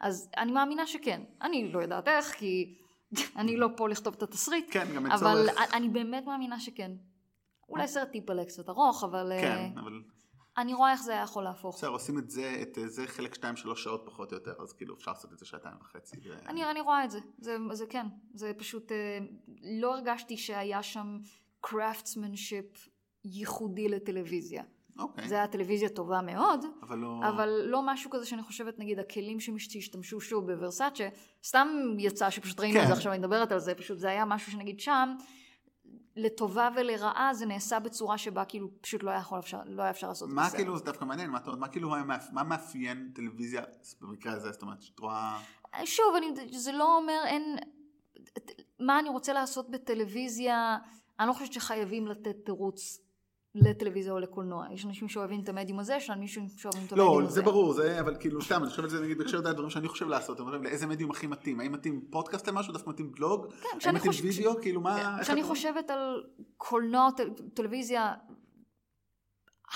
[0.00, 1.22] אז אני מאמינה שכן.
[1.42, 2.74] אני לא יודעת איך, כי
[3.40, 5.72] אני לא פה לכתוב את התסריט, כן, גם אין אבל צורך.
[5.74, 6.92] אני באמת מאמינה שכן.
[7.68, 10.02] אולי סרט טיפה קצת ארוך, אבל כן, אה, אבל
[10.58, 11.76] אני רואה איך זה היה יכול להפוך.
[11.76, 13.38] בסדר, עושים את זה, את אה, זה חלק 2-3
[13.76, 16.16] שעות פחות או יותר, אז כאילו אפשר לעשות את זה שעתיים וחצי.
[16.28, 17.18] ו- אני, אני רואה את זה.
[17.38, 19.18] זה, זה כן, זה פשוט, אה,
[19.80, 21.18] לא הרגשתי שהיה שם
[21.62, 22.88] craftsmanship
[23.24, 24.62] ייחודי לטלוויזיה.
[24.98, 27.20] אוקיי, זה היה טלוויזיה טובה מאוד, אבל לא...
[27.28, 31.08] אבל לא משהו כזה שאני חושבת, נגיד, הכלים שהשתמשו שוב בוורסאצ'ה,
[31.44, 32.88] סתם יצא שפשוט ראינו את כן.
[32.88, 35.14] זה עכשיו, אני מדברת על זה, פשוט זה היה משהו שנגיד שם,
[36.16, 40.08] לטובה ולרעה זה נעשה בצורה שבה כאילו פשוט לא היה, יכול אפשר, לא היה אפשר
[40.08, 40.56] לעשות את מה זה.
[40.56, 41.90] כאילו, זה דווקא מעניין, מה, מה כאילו
[42.32, 43.62] מה מאפיין טלוויזיה
[44.00, 45.38] במקרה הזה, זאת אומרת, שאת רואה...
[45.84, 47.56] שוב, אני, זה לא אומר אין...
[48.80, 50.78] מה אני רוצה לעשות בטלוויזיה,
[51.20, 52.98] אני לא חושבת שחייבים לתת תירוץ
[53.54, 54.66] לטלוויזיה או לקולנוע.
[54.72, 57.34] יש אנשים שאוהבים את המדיום הזה, יש אנשים שאוהבים את המדיום לא, הזה.
[57.34, 60.08] זה ברור, זה, אבל כאילו, סתם, אני חושב על זה נגיד בהקשר לדברים שאני חושב
[60.08, 63.88] לעשות, אני חושב לאיזה מדיום הכי מתאים, האם מתאים פודקאסט למשהו, דווקא מתאים בלוג, כן,
[63.88, 65.18] האם מתאים וידאו, כאילו מה...
[65.18, 66.22] איך כשאני חושבת על
[66.56, 68.14] קולנוע, טל, טלוויזיה,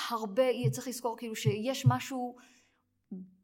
[0.08, 2.36] הרבה, צריך לזכור כאילו שיש משהו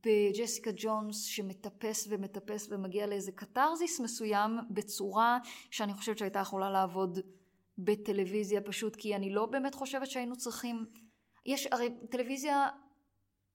[0.07, 5.39] בג'סיקה ג'ונס שמטפס ומטפס ומגיע לאיזה קתרזיס מסוים בצורה
[5.71, 7.19] שאני חושבת שהייתה יכולה לעבוד
[7.79, 10.87] בטלוויזיה פשוט כי אני לא באמת חושבת שהיינו צריכים
[11.47, 12.69] יש הרי טלוויזיה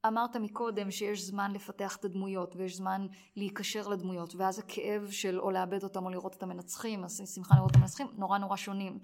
[0.07, 5.51] אמרת מקודם שיש זמן לפתח את הדמויות ויש זמן להיקשר לדמויות ואז הכאב של או
[5.51, 8.99] לאבד אותם או לראות את המנצחים אז שמחה לראות את המנצחים נורא נורא שונים.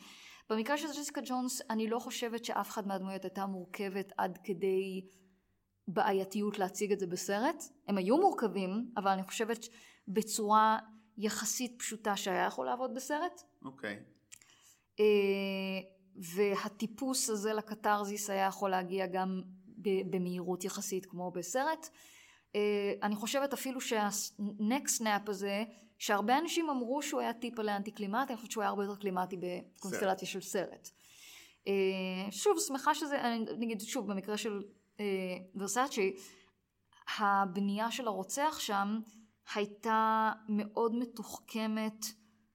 [0.49, 5.01] במקרה של ג'סיקה ג'ונס אני לא חושבת שאף אחד מהדמויות הייתה מורכבת עד כדי
[5.87, 7.63] בעייתיות להציג את זה בסרט.
[7.87, 9.65] הם היו מורכבים אבל אני חושבת
[10.07, 10.79] בצורה
[11.17, 13.41] יחסית פשוטה שהיה יכול לעבוד בסרט.
[13.65, 13.93] אוקיי.
[13.93, 14.12] אה,
[16.15, 19.41] והטיפוס הזה לקתרזיס היה יכול להגיע גם
[20.09, 21.89] במהירות יחסית כמו בסרט.
[22.55, 25.63] אה, אני חושבת אפילו שהנקסט נאפ הזה,
[25.97, 29.37] שהרבה אנשים אמרו שהוא היה טיפה לאנטי קלימטי, אני חושבת שהוא היה הרבה יותר קלימטי
[29.37, 30.89] בקונסטלציה של סרט.
[31.67, 31.73] אה,
[32.31, 34.63] שוב, שמחה שזה, אני- נגיד שוב, במקרה של
[34.99, 35.05] אה,
[35.55, 36.15] ורסאצ'י,
[37.17, 38.99] הבנייה של הרוצח שם
[39.55, 42.05] הייתה מאוד מתוחכמת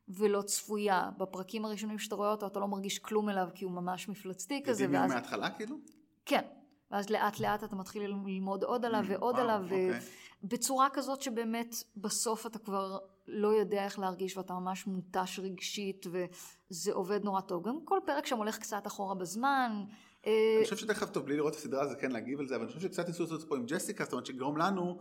[0.09, 1.11] ולא צפויה.
[1.19, 4.87] בפרקים הראשונים שאתה רואה אותו אתה לא מרגיש כלום אליו כי הוא ממש מפלצתי כזה.
[4.91, 5.77] ואז, מההתחלה כאילו?
[6.25, 6.43] כן.
[6.91, 9.63] ואז לאט לאט אתה מתחיל ללמוד עוד עליו Mm, ועוד וואו, עליו.
[9.63, 10.01] אוקיי.
[10.43, 16.93] בצורה כזאת שבאמת בסוף אתה כבר לא יודע איך להרגיש ואתה ממש מותש רגשית וזה
[16.93, 17.69] עובד נורא טוב.
[17.69, 19.85] גם כל פרק שם הולך קצת אחורה בזמן.
[20.27, 22.65] אה, אני חושב אגב טוב בלי לראות את הסדרה זה כן להגיב על זה אבל
[22.65, 24.99] אני חושב שקצת ניסו לעשות זה פה עם ג'סיקה זאת אומרת שגרום לנו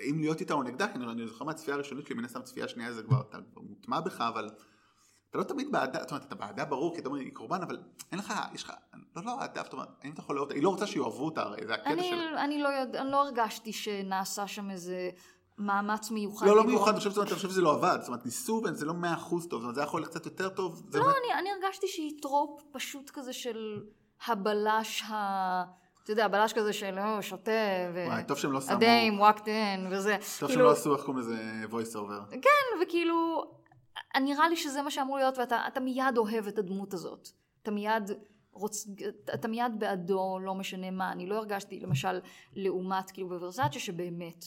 [0.00, 2.68] אם להיות איתה או נגדה, כי אני אני זוכר מהצפייה הראשונית שלי, מן הסתם צפייה
[2.68, 4.50] שנייה זה כבר, אתה כבר מוטמע בך, אבל
[5.30, 7.78] אתה לא תמיד בעדה, זאת אומרת, אתה בעדה ברור, כי אתה אומר, היא קורבן, אבל
[8.12, 8.72] אין לך, יש לך,
[9.16, 11.42] לא, לא אהדה, זאת אומרת, האם אתה יכול לאהוב אותה, היא לא רוצה שיאהבו אותה,
[11.42, 12.44] הרי זה הקטע אני, שלה.
[12.44, 15.10] אני, לא יודע, אני לא הרגשתי שנעשה שם איזה
[15.58, 16.46] מאמץ מיוחד.
[16.46, 19.46] לא, לא מיוחד, אני חושב, שזה לא עבד, זאת אומרת, ניסו, וזה לא מאה אחוז
[19.48, 22.62] טוב, זאת אומרת, זה יכול להיות קצת יותר טוב, לא, אני, אני הרגשתי שהיא טרופ
[22.72, 23.82] פשוט כזה של
[24.26, 25.64] הבלש ה...
[26.08, 27.50] אתה יודע, הבלש כזה של "או, שותה,
[27.94, 28.04] ו...
[28.06, 30.16] וואי, טוב שהם לא שמו, day walked in, וזה.
[30.16, 31.36] טוב שהם כאילו, לא עשו, איך קוראים לזה,
[31.70, 32.30] voice over.
[32.42, 33.44] כן, וכאילו,
[34.20, 37.28] נראה לי שזה מה שאמור להיות, ואתה אתה מיד אוהב את הדמות הזאת.
[37.62, 38.10] אתה מיד
[38.52, 38.86] רוצ...
[39.34, 41.12] אתה מיד בעדו, לא משנה מה.
[41.12, 42.20] אני לא הרגשתי, למשל,
[42.52, 44.44] לעומת כאילו בוורסאצ'ה, שבאמת,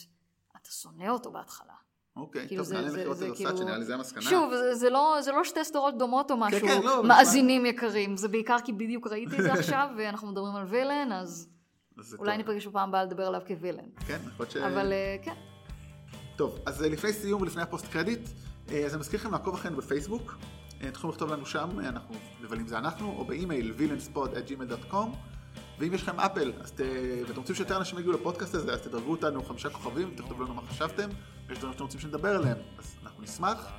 [0.61, 1.73] אתה שונא אותו בהתחלה.
[2.15, 4.21] אוקיי, כאילו טוב, זה- נעלה זה את כאילו- הסאצ'ה, נראה לי זה המסקנה.
[4.21, 7.65] שוב, זה, זה, לא, זה לא שתי סדרות דומות או משהו, כן, לא, אבל מאזינים
[7.65, 11.49] יקרים, זה בעיקר כי בדיוק ראיתי את זה עכשיו, ואנחנו מדברים על וילן, אז
[12.19, 12.37] אולי.
[12.37, 13.83] ניפגש בפעם הבאה לדבר עליו כ villain.
[14.07, 14.57] כן, יכול להיות ש...
[14.57, 15.33] אבל אה, כן,
[16.35, 18.29] טוב, אז אה, לפני סיום ולפני ה post credit,
[18.71, 20.35] אה, אז אני מזכיר לכם לעקוב אחרינו בפייסבוק.
[20.77, 25.07] אתם יכולים לכתוב לנו שם, אנחנו נבלים זה אנחנו, או באימייל villainspod@gmail.com.
[25.79, 26.79] ואם יש לכם אפל, אז ת...
[27.27, 30.61] ואתם רוצים שיותר אנשים יגיעו לפודקאסט הזה, אז תדרגו אותנו חמישה כוכבים, תכתבו לנו מה
[30.61, 31.09] חשבתם,
[31.47, 33.71] ויש דברים שאתם רוצים שנדבר עליהם, אז אנחנו נשמח.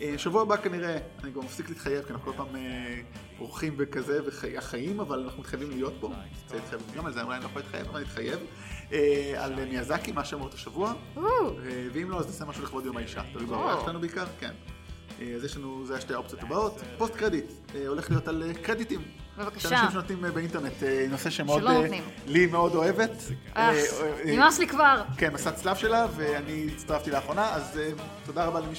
[0.00, 3.00] אה, שבוע הבא כנראה, אני כבר מפסיק להתחייב, כי אנחנו כל פעם אה,
[3.40, 6.06] אורחים וכזה, והחיים, אבל אנחנו מתחייבים להיות פה.
[6.42, 8.38] רוצה להתחייב גם על זה, אולי אני לא יכול להתחייב, אבל נתחייב.
[8.92, 10.92] אה, על מיאזקי, מה שאמרת השבוע.
[11.16, 11.22] אה,
[11.92, 13.22] ואם לא, אז נעשה משהו לכבוד יום האישה.
[13.32, 13.46] תלוי.
[13.46, 14.52] בעבודה שלנו בעיקר, כן.
[15.20, 16.80] אה, אז יש לנו, זה השתי האופציות הבאות.
[16.98, 19.00] פוסט קרדיט, אה, הולך להיות על אה, קרדיטים.
[19.38, 19.68] בבקשה.
[19.68, 22.00] שאנשים שנותנים אה, באינטרנט, אה, נושא שמאוד, אה.
[22.26, 23.10] לי מאוד אוהבת.
[23.56, 25.02] אה, אה, אה, נמאס לי כבר.
[25.16, 27.90] כן, מסע צלב שלה, ואני הצטרפתי לאחרונה, אז אה,
[28.26, 28.74] תודה רבה למי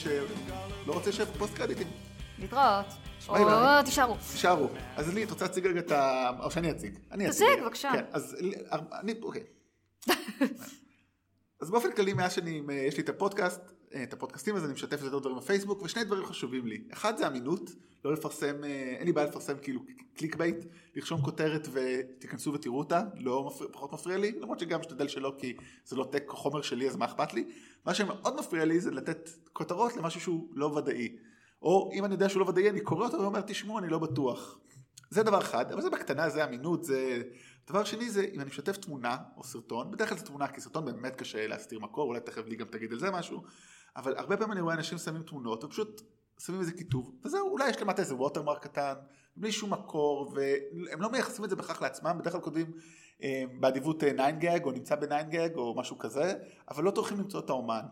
[0.83, 1.87] שלא רוצה לשבת פוסט קרדיטים.
[2.39, 2.85] להתראות.
[3.29, 3.35] או,
[3.85, 4.15] תישארו.
[4.31, 4.69] תישארו.
[4.95, 6.29] אז לי, את רוצה להציג רגע את ה...
[6.39, 6.99] או שאני אציג.
[7.11, 7.63] אני תציג, אציג.
[7.63, 7.91] בבקשה.
[7.93, 8.37] כן, אז
[8.99, 9.43] אני, אוקיי.
[11.61, 13.61] אז באופן כללי, מאז שאני, אה, יש לי את הפודקאסט,
[14.03, 16.83] את הפודקאסטים, אז אני משתף יותר דברים בפייסבוק, ושני דברים חשובים לי.
[16.93, 17.71] אחד זה אמינות,
[18.05, 19.81] לא לפרסם, אה, אין לי בעיה לפרסם כאילו
[20.15, 20.65] clickbait,
[20.95, 25.55] לרשום כותרת ותיכנסו ותראו אותה, לא מפריע, פחות מפריע לי, למרות שגם משתדל שלא, כי
[25.85, 27.45] זה לא טק חומר שלי, אז מה אכפת לי?
[27.85, 31.15] מה שמאוד מפריע לי זה לתת כותרות למשהו שהוא לא ודאי.
[31.61, 34.59] או אם אני יודע שהוא לא ודאי, אני קורא אותו ואומר, תשמעו, אני לא בטוח.
[35.09, 37.21] זה דבר אחד, אבל זה בקטנה, זה אמינות, זה...
[37.67, 40.85] דבר שני זה, אם אני משתף תמונה או סרטון, בדרך כלל זו תמונה, כי סרטון
[40.85, 43.43] באמת קשה להסתיר מקור, אולי תכף לי גם תגיד על זה משהו,
[43.95, 46.01] אבל הרבה פעמים אני רואה אנשים שמים תמונות, ופשוט
[46.39, 48.93] שמים איזה כיתוב, וזהו, אולי יש למטה איזה ווטרמרק קטן,
[49.35, 52.71] בלי שום מקור, והם לא מייחסים את זה בהכרח לעצמם, בדרך כלל כותבים
[53.23, 56.33] אה, באדיבות 9gag, או נמצא ב-9gag, או משהו כזה,
[56.69, 57.85] אבל לא טורחים למצוא את האומן.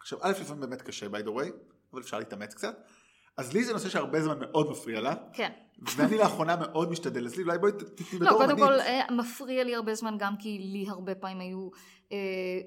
[0.00, 1.50] עכשיו, א', לפעמים באמת קשה, by the way,
[1.92, 2.76] אבל אפשר להתאמץ קצת.
[3.36, 5.50] אז לי זה נושא שהרבה זמן מאוד מפריע לה, כן.
[5.96, 8.64] ואני לאחרונה מאוד משתדל, אז לי אולי בואי תתני לא, בתור קודם אמנית.
[8.64, 11.68] כל, אה, מפריע לי הרבה זמן, גם כי לי הרבה פעמים היו
[12.12, 12.16] אה,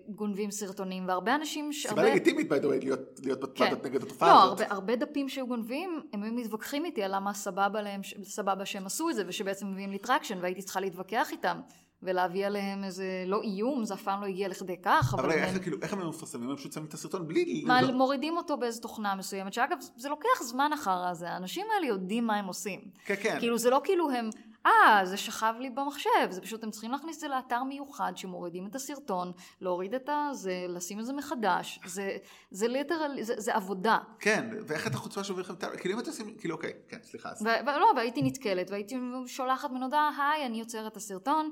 [0.07, 1.73] גונבים סרטונים, והרבה אנשים...
[1.73, 3.73] ש- סיבה לגיטימית, way, להיות, להיות כן.
[3.83, 4.59] נגד התופעה לא, הזאת.
[4.61, 8.65] הרבה, הרבה דפים שהיו גונבים, הם היו מתווכחים איתי על למה סבבה להם, ש- סבבה
[8.65, 11.59] שהם עשו את זה, ושבעצם מביאים לי traction, והייתי צריכה להתווכח איתם,
[12.03, 15.43] ולהביא עליהם איזה, לא איום, זה אף פעם לא הגיע לכדי כך, אבל, אבל רגע,
[15.47, 16.49] הם איך, כאילו, איך הם מפרסמים?
[16.49, 17.63] הם פשוט שמים את הסרטון בלי...
[17.67, 21.87] מה, לא- מורידים אותו באיזו תוכנה מסוימת, שאגב, זה לוקח זמן אחר הזה, האנשים האלה
[21.87, 22.81] יודעים מה הם עושים.
[23.05, 23.37] כן, כן.
[23.39, 24.29] כאילו זה לא כאילו הם,
[24.65, 28.67] אה, זה שכב לי במחשב, זה פשוט הם צריכים להכניס את זה לאתר מיוחד שמורידים
[28.67, 29.31] את הסרטון,
[29.61, 32.17] להוריד את הזה, לשים את זה מחדש, זה,
[32.51, 33.97] זה ליטרל, זה, זה עבודה.
[34.19, 35.63] כן, ואיך אתה חוצפה שעובר לכם את.
[35.77, 36.35] כאילו אם אתה עושים...
[36.39, 37.29] כאילו אוקיי, כן, סליחה.
[37.29, 38.95] אז- ו- ולא, והייתי נתקלת, והייתי
[39.27, 41.49] שולחת מן הודעה, היי, אני יוצרת את הסרטון,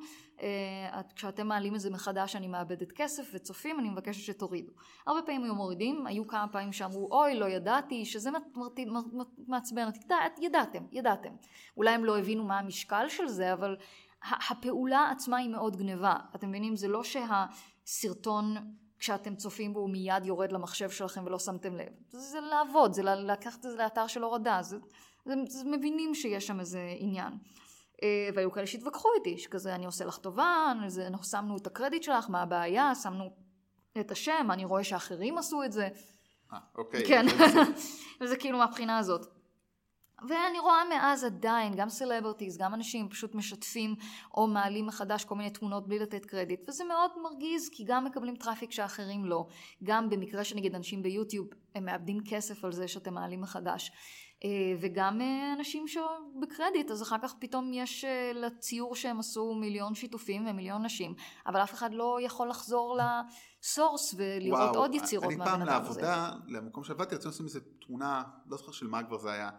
[1.00, 4.72] את- כשאתם מעלים את זה מחדש אני מאבדת כסף וצופים, אני מבקשת שתורידו.
[5.08, 8.30] הרבה פעמים היו מורידים, היו כמה פעמים שאמרו, אוי, לא ידעתי, שזה
[9.48, 11.30] מעצבן אותי, "די, את- ידעתם, ידעתם.
[11.78, 13.78] אולי הם לא הבינו מה המשקל של זה, אבל
[14.50, 16.16] הפעולה עצמה היא מאוד גניבה.
[16.36, 16.76] אתם מבינים?
[16.76, 18.56] זה לא שהסרטון...
[19.00, 21.88] כשאתם צופים בו הוא מיד יורד למחשב שלכם ולא שמתם לב.
[22.10, 24.78] זה, זה לעבוד, זה לקחת את זה לאתר של הורדה, זה,
[25.26, 27.34] זה, זה מבינים שיש שם איזה עניין.
[28.04, 30.72] אה, והיו כאלה שהתווכחו איתי, שכזה אני עושה לך טובה,
[31.08, 33.34] אנחנו שמנו את הקרדיט שלך, מה הבעיה, שמנו
[34.00, 35.88] את השם, אני רואה שאחרים עשו את זה,
[36.54, 37.06] אה, אוקיי.
[37.08, 37.26] כן.
[38.22, 39.26] וזה כאילו מהבחינה הזאת.
[40.28, 43.96] ואני רואה מאז עדיין, גם celebrities, גם אנשים פשוט משתפים
[44.34, 48.36] או מעלים מחדש כל מיני תמונות בלי לתת קרדיט, וזה מאוד מרגיז, כי גם מקבלים
[48.36, 49.48] traffic שאחרים לא.
[49.84, 53.92] גם במקרה שנגיד אנשים ביוטיוב, הם מאבדים כסף על זה שאתם מעלים מחדש.
[54.44, 54.50] אה,
[54.82, 60.48] וגם אה, אנשים שבקרדיט, אז אחר כך פתאום יש אה, לציור שהם עשו מיליון שיתופים
[60.48, 61.16] ומיליון נשים,
[61.48, 65.82] אבל אף אחד לא יכול לחזור לסורס ולראות וואו, עוד יצירות אני מהבן פעם אדם
[65.82, 66.02] הזה.
[66.02, 69.50] לעבודה, למקום שעבדתי, רצינו לשים איזה תמונה, לא זוכר של מה כבר זה היה.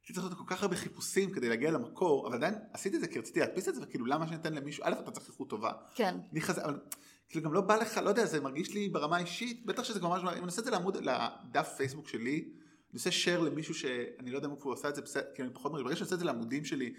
[0.00, 3.08] הייתי צריך לעשות כל כך הרבה חיפושים כדי להגיע למקור, אבל עדיין עשיתי את זה
[3.08, 5.72] כי רציתי להדפיס את זה, וכאילו למה שניתן למישהו, א', אתה צריך איכות טובה.
[5.94, 6.18] כן.
[6.32, 6.80] אני חזק, אבל
[7.28, 10.22] כאילו גם לא בא לך, לא יודע, זה מרגיש לי ברמה האישית, בטח שזה ממש,
[10.22, 12.48] אם אני עושה את זה לעמוד, לדף פייסבוק שלי,
[12.90, 15.02] אני עושה share למישהו שאני לא יודע אם הוא עושה את זה,
[15.34, 16.92] כאילו אני פחות מרגיש, ברגע שאני עושה את זה לעמודים שלי,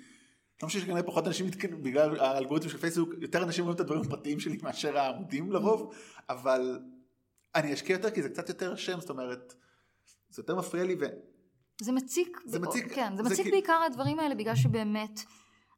[0.64, 1.48] לא משנה שכנראה פחות אנשים
[1.82, 5.94] בגלל האלגוריתם של פייסבוק, יותר אנשים רואים את הדברים הפרטיים שלי מאשר העמודים לרוב,
[6.30, 6.80] אבל
[7.56, 9.54] אני אשקיע יותר כי זה קצת יותר שם, זאת אומרת,
[10.30, 11.06] זה יותר מפריע לי ו...
[11.82, 12.38] זה מציק.
[12.46, 12.94] זה מציק.
[12.94, 15.20] כן, זה מציק כי- בעיקר הדברים האלה בגלל שבאמת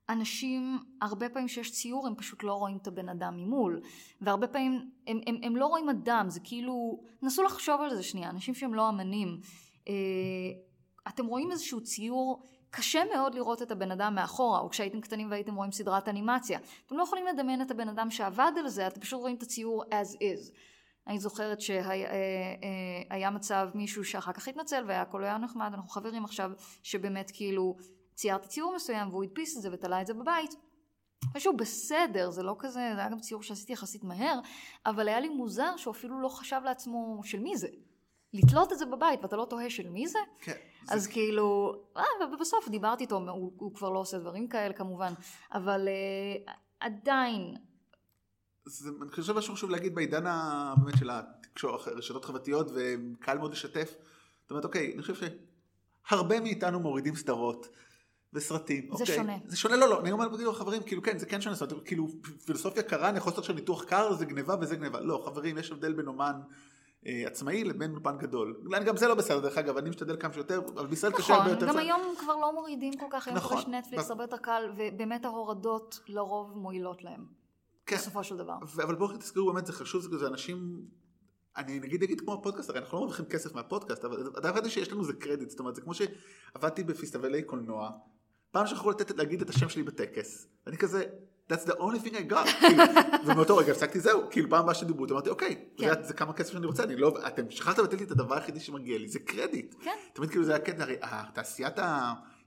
[0.09, 3.81] אנשים, הרבה פעמים שיש ציור הם פשוט לא רואים את הבן אדם ממול.
[4.21, 8.29] והרבה פעמים הם, הם, הם לא רואים אדם, זה כאילו, נסו לחשוב על זה שנייה,
[8.29, 9.39] אנשים שהם לא אמנים.
[9.87, 9.93] אה,
[11.07, 15.55] אתם רואים איזשהו ציור, קשה מאוד לראות את הבן אדם מאחורה, או כשהייתם קטנים והייתם
[15.55, 16.59] רואים סדרת אנימציה.
[16.85, 19.83] אתם לא יכולים לדמיין את הבן אדם שעבד על זה, אתם פשוט רואים את הציור
[19.83, 20.53] as is.
[21.07, 22.09] אני זוכרת שהיה
[23.11, 26.51] אה, אה, מצב מישהו שאחר כך התנצל והיה הכל היה נחמד, אנחנו חברים עכשיו,
[26.83, 27.75] שבאמת כאילו
[28.15, 30.55] ציירתי ציור מסוים והוא הדפיס את זה ותלה את זה בבית.
[31.35, 34.39] משהו בסדר, זה לא כזה, זה היה גם ציור שעשיתי יחסית מהר,
[34.85, 37.67] אבל היה לי מוזר שהוא אפילו לא חשב לעצמו של מי זה.
[38.33, 40.19] לתלות את זה בבית ואתה לא תוהה של מי זה?
[40.39, 40.57] כן.
[40.89, 42.03] אז כאילו, אה,
[42.33, 45.13] ובסוף דיברתי איתו, הוא, הוא כבר לא עושה דברים כאלה כמובן,
[45.53, 47.55] אבל אה, עדיין,
[48.65, 50.23] זה, אני חושב משהו חשוב להגיד בעידן
[50.83, 53.95] באמת של התקשורת, רשתות חברתיות וקל מאוד לשתף.
[54.41, 55.13] זאת אומרת, אוקיי, אני חושב
[56.09, 57.69] שהרבה מאיתנו מורידים סדרות
[58.33, 58.89] וסרטים.
[58.95, 59.15] זה אוקיי.
[59.15, 59.37] שונה.
[59.45, 61.87] זה שונה, לא, לא, אני אומר כאילו חברים, כאילו כן, זה כן שונה, זאת אומרת,
[61.87, 62.07] כאילו
[62.45, 65.01] פילוסופיה קרה, אני יכול לעשות עכשיו ניתוח קר, זה גניבה וזה גניבה.
[65.01, 66.41] לא, חברים, יש הבדל בין אומן
[67.05, 68.61] עצמאי לבין אולפן גדול.
[68.85, 71.53] גם זה לא בסדר, דרך אגב, אני משתדל כמה שיותר, אבל בישראל קשה הרבה נכון,
[71.55, 71.67] יותר.
[71.67, 73.57] גם זה- היום כבר לא מורידים כל כך, נכון.
[73.57, 77.25] יש נטפליקס ב- הרבה יותר קל, ובאמת ההורדות לרוב מועילות להם,
[77.85, 77.95] כן.
[77.95, 78.55] בסופו של דבר.
[78.83, 80.81] אבל בואו תזכרו באמת זה חשוב זה אנשים
[81.57, 84.91] אני נגיד נגיד כמו הפודקאסט הרי אנחנו לא מרוויחים כסף מהפודקאסט אבל הדבר הזה שיש
[84.91, 87.89] לנו זה קרדיט זאת אומרת זה כמו שעבדתי בפסטיבלי קולנוע
[88.51, 91.03] פעם שכחו לתת להגיד את השם שלי בטקס אני כזה
[91.53, 92.83] that's the only thing I got כאילו,
[93.25, 95.87] ומאותו רגע הפסקתי זהו כאילו פעם הבאה שדיברו אמרתי אוקיי כן.
[95.87, 98.59] זה, זה כמה כסף שאני רוצה אני לא אתם שכחתם לתת לי את הדבר היחידי
[98.59, 99.91] שמגיע לי זה קרדיט כן.
[100.13, 100.95] תמיד כאילו זה הקטע הרי
[101.33, 101.79] תעשיית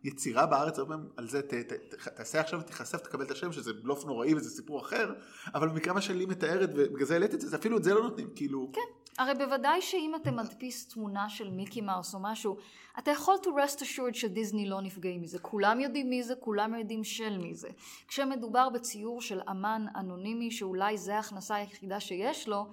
[0.07, 3.53] היצירה בארץ הרבה פעמים על זה ת, ת, ת, תעשה עכשיו תיחשף תקבל את השם
[3.53, 5.15] שזה בלוף נוראי וזה סיפור אחר
[5.55, 8.31] אבל במקרה מה שלי מתארת ובגלל זה העליתי את זה, אפילו את זה לא נותנים
[8.35, 8.81] כאילו כן,
[9.19, 12.57] הרי בוודאי שאם אתה מדפיס תמונה של מיקי מאוס או משהו,
[12.99, 15.39] אתה יכול to rest assured שדיסני לא נפגעים מזה.
[15.39, 17.69] כולם יודעים מי זה, כולם יודעים של מי זה.
[18.09, 22.67] כשמדובר בציור של אמן אנונימי שאולי זה ההכנסה היחידה שיש לו,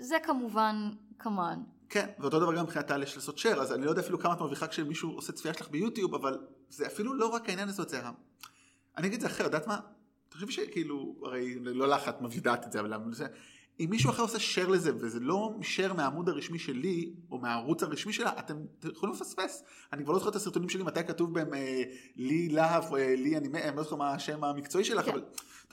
[0.00, 1.58] זה כמובן כמובן.
[1.88, 4.34] כן, ואותו דבר גם מבחינת העל יש לעשות share, אז אני לא יודע אפילו כמה
[4.34, 6.38] את מרוויחה כשמישהו עושה צפייה שלך ביוטיוב, אבל
[6.72, 8.12] זה אפילו לא רק העניין הזה, זה.
[8.96, 9.80] אני אגיד את זה אחרת, יודעת מה?
[10.28, 13.26] תחשבי שכאילו, הרי לא לך את יודעת את זה, אבל למה.
[13.80, 18.12] אם מישהו אחר עושה share לזה, וזה לא share מהעמוד הרשמי שלי, או מהערוץ הרשמי
[18.12, 18.56] שלה, אתם
[18.92, 19.64] יכולים לפספס.
[19.92, 21.82] אני כבר לא זוכר את הסרטונים שלי, מתי כתוב בהם אה,
[22.16, 25.10] לי להב, או אה, לי אני, אני לא זוכר מה השם המקצועי שלך, כן.
[25.10, 25.22] אבל...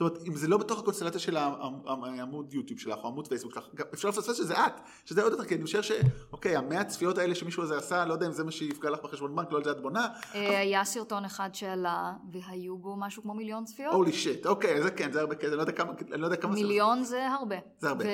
[0.00, 4.08] אומרת, אם זה לא בתוך הקונסטלציה של העמוד יוטיוב שלך, או עמוד פייסבוק שלך, אפשר
[4.08, 7.76] לפספס שזה את, שזה עוד יותר, כי אני חושב שאוקיי, המאה צפיות האלה שמישהו הזה
[7.76, 10.08] עשה, לא יודע אם זה מה שיפגע לך בחשבון בנק, לא על זה את בונה,
[10.34, 13.94] אה, היה סרטון אחד שעלה, והיו בו משהו כמו מיליון צפיות.
[13.94, 16.36] הולי שיט, אוקיי, זה כן, זה הרבה כסף, אני לא יודע כמה, אני לא יודע
[16.36, 16.52] כמה...
[16.52, 17.56] מיליון זה הרבה.
[17.78, 18.04] זה הרבה.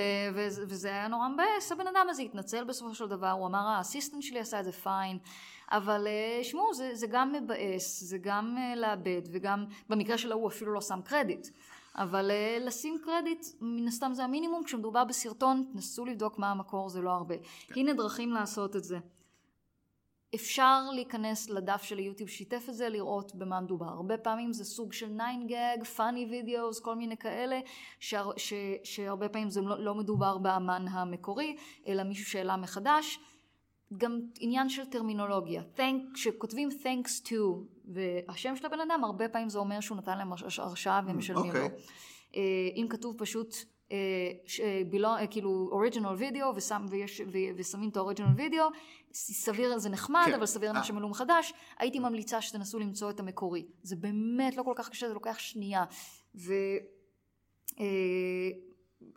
[0.68, 4.41] וזה היה נורא מבאס, הבן אדם הזה התנצל בסופו של דבר, הוא אמר האסיסטנט שלי
[4.41, 5.18] עשה את זה פיין,
[5.72, 10.49] אבל אה, שמעו, זה, זה גם מבאס, זה גם אה, לאבד, וגם במקרה שלו הוא
[10.49, 11.49] אפילו לא שם קרדיט.
[11.95, 17.01] אבל אה, לשים קרדיט, מן הסתם זה המינימום, כשמדובר בסרטון, תנסו לבדוק מה המקור, זה
[17.01, 17.35] לא הרבה.
[17.77, 18.99] הנה דרכים לעשות את זה.
[20.35, 23.87] אפשר להיכנס לדף של היוטיוב, שיתף את זה, לראות במה מדובר.
[23.87, 27.61] הרבה פעמים זה סוג של 9 גג, פאני וידאוס, כל מיני כאלה,
[28.01, 28.53] שהר, ש,
[28.85, 31.57] שהרבה פעמים זה לא, לא מדובר באמן המקורי,
[31.87, 33.18] אלא מישהו שהעלה מחדש.
[33.97, 35.62] גם עניין של טרמינולוגיה.
[35.77, 37.35] Thank, כשכותבים thanks to
[37.85, 41.47] והשם של הבן אדם, הרבה פעמים זה אומר שהוא נתן להם הרש- הרשאה והם משלמים
[41.47, 41.61] אוקיי.
[41.62, 41.68] לו.
[42.37, 42.41] אה,
[42.77, 43.55] אם כתוב פשוט
[43.93, 43.97] אה,
[44.47, 44.82] ש- אה,
[45.20, 48.64] אה, כאילו אוריג'ינל וידאו ושם, ויש, ו- ושמים את האוריג'ינל וידאו,
[49.12, 50.34] סביר זה נחמד, כן.
[50.34, 50.84] אבל סביר אה.
[50.84, 53.66] שמלאו מחדש, הייתי ממליצה שתנסו למצוא את המקורי.
[53.82, 55.84] זה באמת לא כל כך קשה, זה לוקח שנייה.
[56.34, 56.53] ו...
[57.80, 58.51] אה,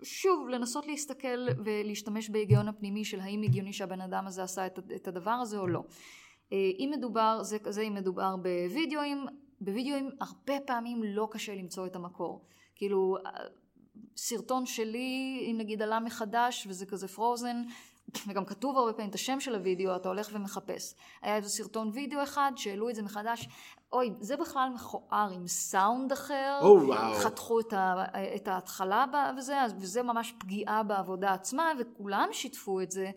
[0.03, 5.31] שוב, לנסות להסתכל ולהשתמש בהיגיון הפנימי של האם הגיוני שהבן אדם הזה עשה את, הדבר
[5.31, 5.83] הזה או לא.
[6.51, 9.25] אם מדובר, זה, זה אם מדובר בווידאוים,
[9.61, 12.45] בווידאוים הרבה פעמים לא קשה למצוא את המקור.
[12.75, 13.17] כאילו,
[14.17, 17.63] סרטון שלי, אם נגיד עלה מחדש וזה כזה פרוזן,
[18.27, 20.93] וגם כתוב הרבה פעמים את השם של הוידאו, אתה הולך ומחפש.
[21.21, 23.49] היה איזה סרטון וידאו אחד, שהעלו את זה מחדש,
[23.93, 26.59] אוי, זה בכלל מכוער עם סאונד אחר.
[26.61, 27.13] או, וואו.
[27.13, 28.03] חתכו את, ה,
[28.35, 29.05] את ההתחלה
[29.37, 33.11] וזה, וזה ממש פגיעה בעבודה עצמה, וכולם שיתפו את זה.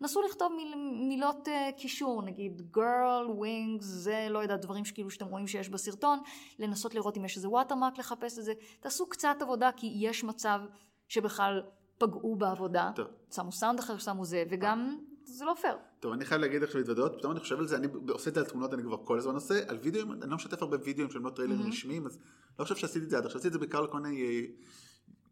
[0.00, 0.74] נסו לכתוב מיל,
[1.08, 6.18] מילות uh, קישור, נגיד girl, wings, זה לא יודעת, דברים שכאילו שאתם רואים שיש בסרטון,
[6.58, 8.52] לנסות לראות אם יש איזה watermark לחפש את זה.
[8.80, 10.60] תעשו קצת עבודה, כי יש מצב
[11.08, 11.62] שבכלל
[11.98, 13.06] פגעו בעבודה, טוב.
[13.34, 15.76] שמו סאונד אחר, שמו זה, וגם זה לא פייר.
[16.00, 18.40] טוב, אני חייב להגיד עכשיו להתוודות, פתאום אני חושב על זה, אני עושה את זה
[18.40, 21.24] על תמונות, אני כבר כל הזמן עושה, על וידאוים, אני לא משתף הרבה וידאוים שהם
[21.24, 22.18] לא טריילרים רשמיים, אז
[22.58, 24.46] לא חושב שעשיתי את זה עד עכשיו, עשיתי את זה בעיקר לכל מיני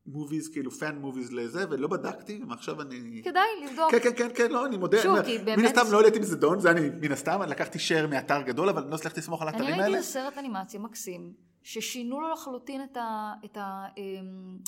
[0.07, 3.23] movies, כאילו fan movies לזה, ולא בדקתי, ועכשיו אני...
[3.25, 3.91] כדאי לבדוק.
[3.91, 6.19] כן, כן, כן, כן, לא, אני מודה, שוב, אני- כי מן באמת- הסתם לא העליתי
[6.19, 9.21] מזה דון, זה אני, מן הסתם, אני לקחתי share מאתר גדול, אבל אני לא הצלחתי
[9.21, 9.97] לסמוך על אני האתרים ראיתי האלה.
[9.97, 11.33] איזה סרט אנימציה מקסים,
[11.63, 13.33] ששינו לו לחלוטין את ה...
[13.45, 14.59] את ה אמ,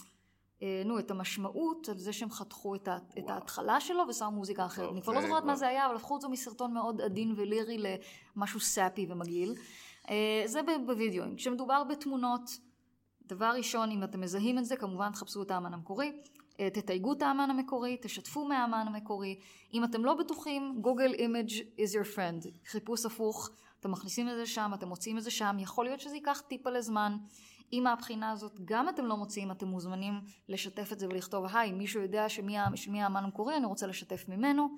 [0.62, 4.66] אה, נו, את המשמעות על זה שהם חתכו את, ה, את ההתחלה שלו ושמו מוזיקה
[4.66, 4.84] אחרת.
[4.86, 7.00] טוב, אני כבר זה לא זוכרת מה זה היה, אבל הפכו את זה מסרטון מאוד
[7.00, 7.78] עדין ולירי
[8.36, 9.54] למשהו סאפי ומגעיל.
[10.10, 11.36] אה, זה בווידאוים.
[11.36, 12.50] כשמדובר בתמונות,
[13.26, 16.12] דבר ראשון, אם אתם מזהים את זה, כמובן תחפשו את האמן המקורי.
[16.60, 19.38] אה, תתייגו את האמן המקורי, תשתפו מהאמן המקורי.
[19.74, 22.48] אם אתם לא בטוחים, Google Image is your friend.
[22.70, 23.50] חיפוש הפוך,
[23.80, 26.70] אתם מכניסים את זה שם, אתם מוצאים את זה שם, יכול להיות שזה ייקח טיפה
[26.70, 27.16] לזמן.
[27.72, 32.02] אם מהבחינה הזאת גם אתם לא מוצאים, אתם מוזמנים לשתף את זה ולכתוב, היי, מישהו
[32.02, 34.68] יודע שמי שמי האמן המקורי, אני רוצה לשתף ממנו.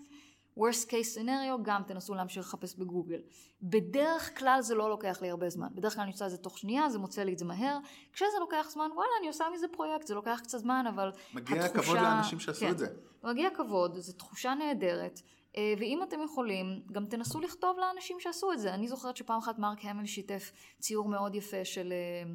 [0.59, 3.20] Worst case scenario, גם תנסו להמשיך לחפש בגוגל.
[3.62, 5.68] בדרך כלל זה לא לוקח לי הרבה זמן.
[5.74, 7.78] בדרך כלל אני עושה את זה תוך שנייה, זה מוצא לי את זה מהר.
[8.12, 11.80] כשזה לוקח זמן, וואלה, אני עושה מזה פרויקט, זה לוקח קצת זמן, אבל מגיע התחושה...
[11.80, 12.70] הכבוד לאנשים שעשו כן.
[12.70, 12.86] את זה.
[13.24, 15.20] מגיע כבוד, זו תחושה נהדרת.
[15.56, 18.74] אה, ואם אתם יכולים, גם תנסו לכתוב לאנשים שעשו את זה.
[18.74, 22.30] אני זוכרת שפעם אחת מרק המל שיתף ציור מאוד יפה של, אה,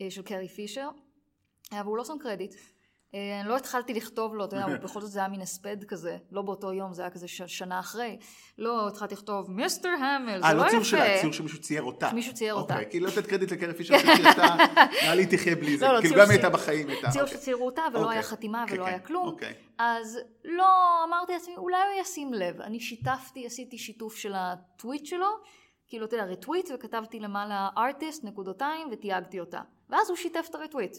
[0.00, 0.88] אה, של קרי פישר,
[1.72, 2.54] אבל הוא לא שם קרדיט.
[3.14, 6.16] אה, אני לא התחלתי לכתוב לו, אתה יודע, בכל זאת זה היה מין הספד כזה,
[6.30, 8.18] לא באותו יום, זה היה כזה שנה אחרי.
[8.58, 10.90] לא התחלתי לכתוב, מיסטר המל, זה אה, לא לא ציור יפה.
[10.90, 12.10] שלה, ציור שמישהו צייר אותה.
[12.10, 12.74] שמישהו צייר אותה.
[12.74, 14.54] אוקיי, כאילו לתת קרדיט לקרי פישר, שהייתה,
[15.02, 15.86] נראה לי תחיה בלי זה.
[15.86, 16.88] לא, לא, כאילו גם הייתה בחיים.
[17.10, 17.38] ציור אוקיי.
[17.38, 18.14] שציירו אותה ולא אוקיי.
[18.14, 19.26] היה חתימה כן, ולא כן, היה כלום.
[19.26, 19.54] אוקיי.
[19.78, 22.60] אז לא, אמרתי לעצמי, אולי הוא ישים לב.
[22.60, 25.26] אני שיתפתי, עשיתי שיתוף של הטוויט שלו,
[25.88, 29.60] כאילו, אתה יודע, רטוויט, וכתבתי למעלה ארטיסט, נקודותיים, ותייגתי אותה.
[29.90, 30.96] ואז הוא שיתף את הרטוויט.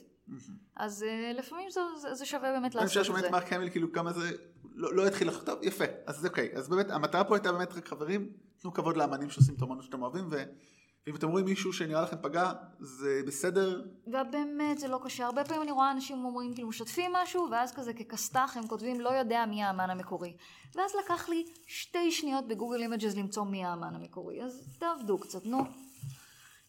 [0.76, 3.30] אז אה, לפעמים זה, זה, זה שווה באמת אני חושב לעשות את שבאמת זה.
[3.30, 4.32] מרק המיל כאילו כמה זה
[4.76, 8.30] לא לא התחיל לכתוב יפה אז אוקיי אז באמת המטרה פה הייתה באמת רק חברים
[8.58, 12.52] תנו כבוד לאמנים שעושים את האמנות שאתם אוהבים ואם אתם רואים מישהו שנראה לכם פגע
[12.80, 15.26] זה בסדר ובאמת זה לא קשה.
[15.26, 19.10] הרבה פעמים אני רואה אנשים אומרים, כאילו, משתפים משהו, ואז כזה ככסת"ח הם כותבים, לא
[19.10, 20.38] יודע מי האמן המקורי.
[20.76, 24.44] ואז לקח לי שתי שניות ב Google Images למצוא מי האמן המקורי.
[24.44, 25.58] אז תעבדו קצת, נו.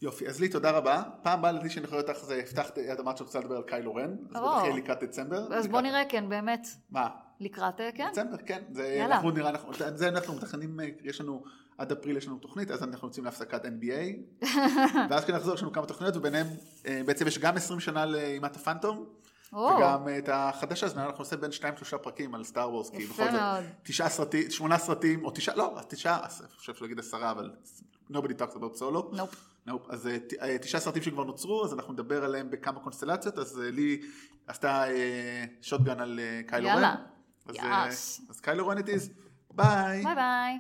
[0.05, 3.17] יופי אז לי תודה רבה פעם הבאה לדעתי שאני יכול לך זה הבטחת את אמרת
[3.17, 4.43] שאת רוצה לדבר על קיילו רן אז.
[4.43, 7.09] בטח יהיה לקראת דצמבר אז לקראת- בוא נראה, כן, באמת, מה
[7.41, 8.09] לקראת, אה, כן?
[8.13, 9.15] דצמבר כן זה יאללה.
[9.15, 11.45] אנחנו נראה אנחנו זה אנחנו מתכננים אה, יש לנו
[11.79, 14.45] עד אפריל יש לנו תוכנית אז אנחנו יוצאים להפסקת NBA
[15.11, 16.47] ואז כשנחזור יש לנו כמה תוכניות וביניהם
[16.87, 19.05] אה, בעצם יש גם 20 שנה לאימת הפנטום
[19.53, 23.13] וגם את החדשה, הזמן אנחנו נעשה בין שניים שלושה פרקים על סטאר וורס, כי יפה
[23.25, 23.41] בכל זאת.
[23.83, 27.51] תשעה סרטים, שמונה סרטים, או תשעה, לא, תשעה, אז אני חושב שלהגיד עשרה, אבל
[28.11, 29.17] nobody talks about solo.
[29.17, 29.54] נופ.
[29.67, 29.91] נופ.
[29.91, 33.71] אז אה, אה, תשעה סרטים שכבר נוצרו, אז אנחנו נדבר עליהם בכמה קונסטלציות, אז אה,
[33.71, 34.01] לי
[34.47, 34.85] עשתה
[35.63, 36.75] shotgun על קיילו רן.
[36.75, 37.87] יאללה.
[38.31, 39.11] אז קיילו רן it is,
[39.55, 40.03] ביי.
[40.05, 40.59] ביי ביי.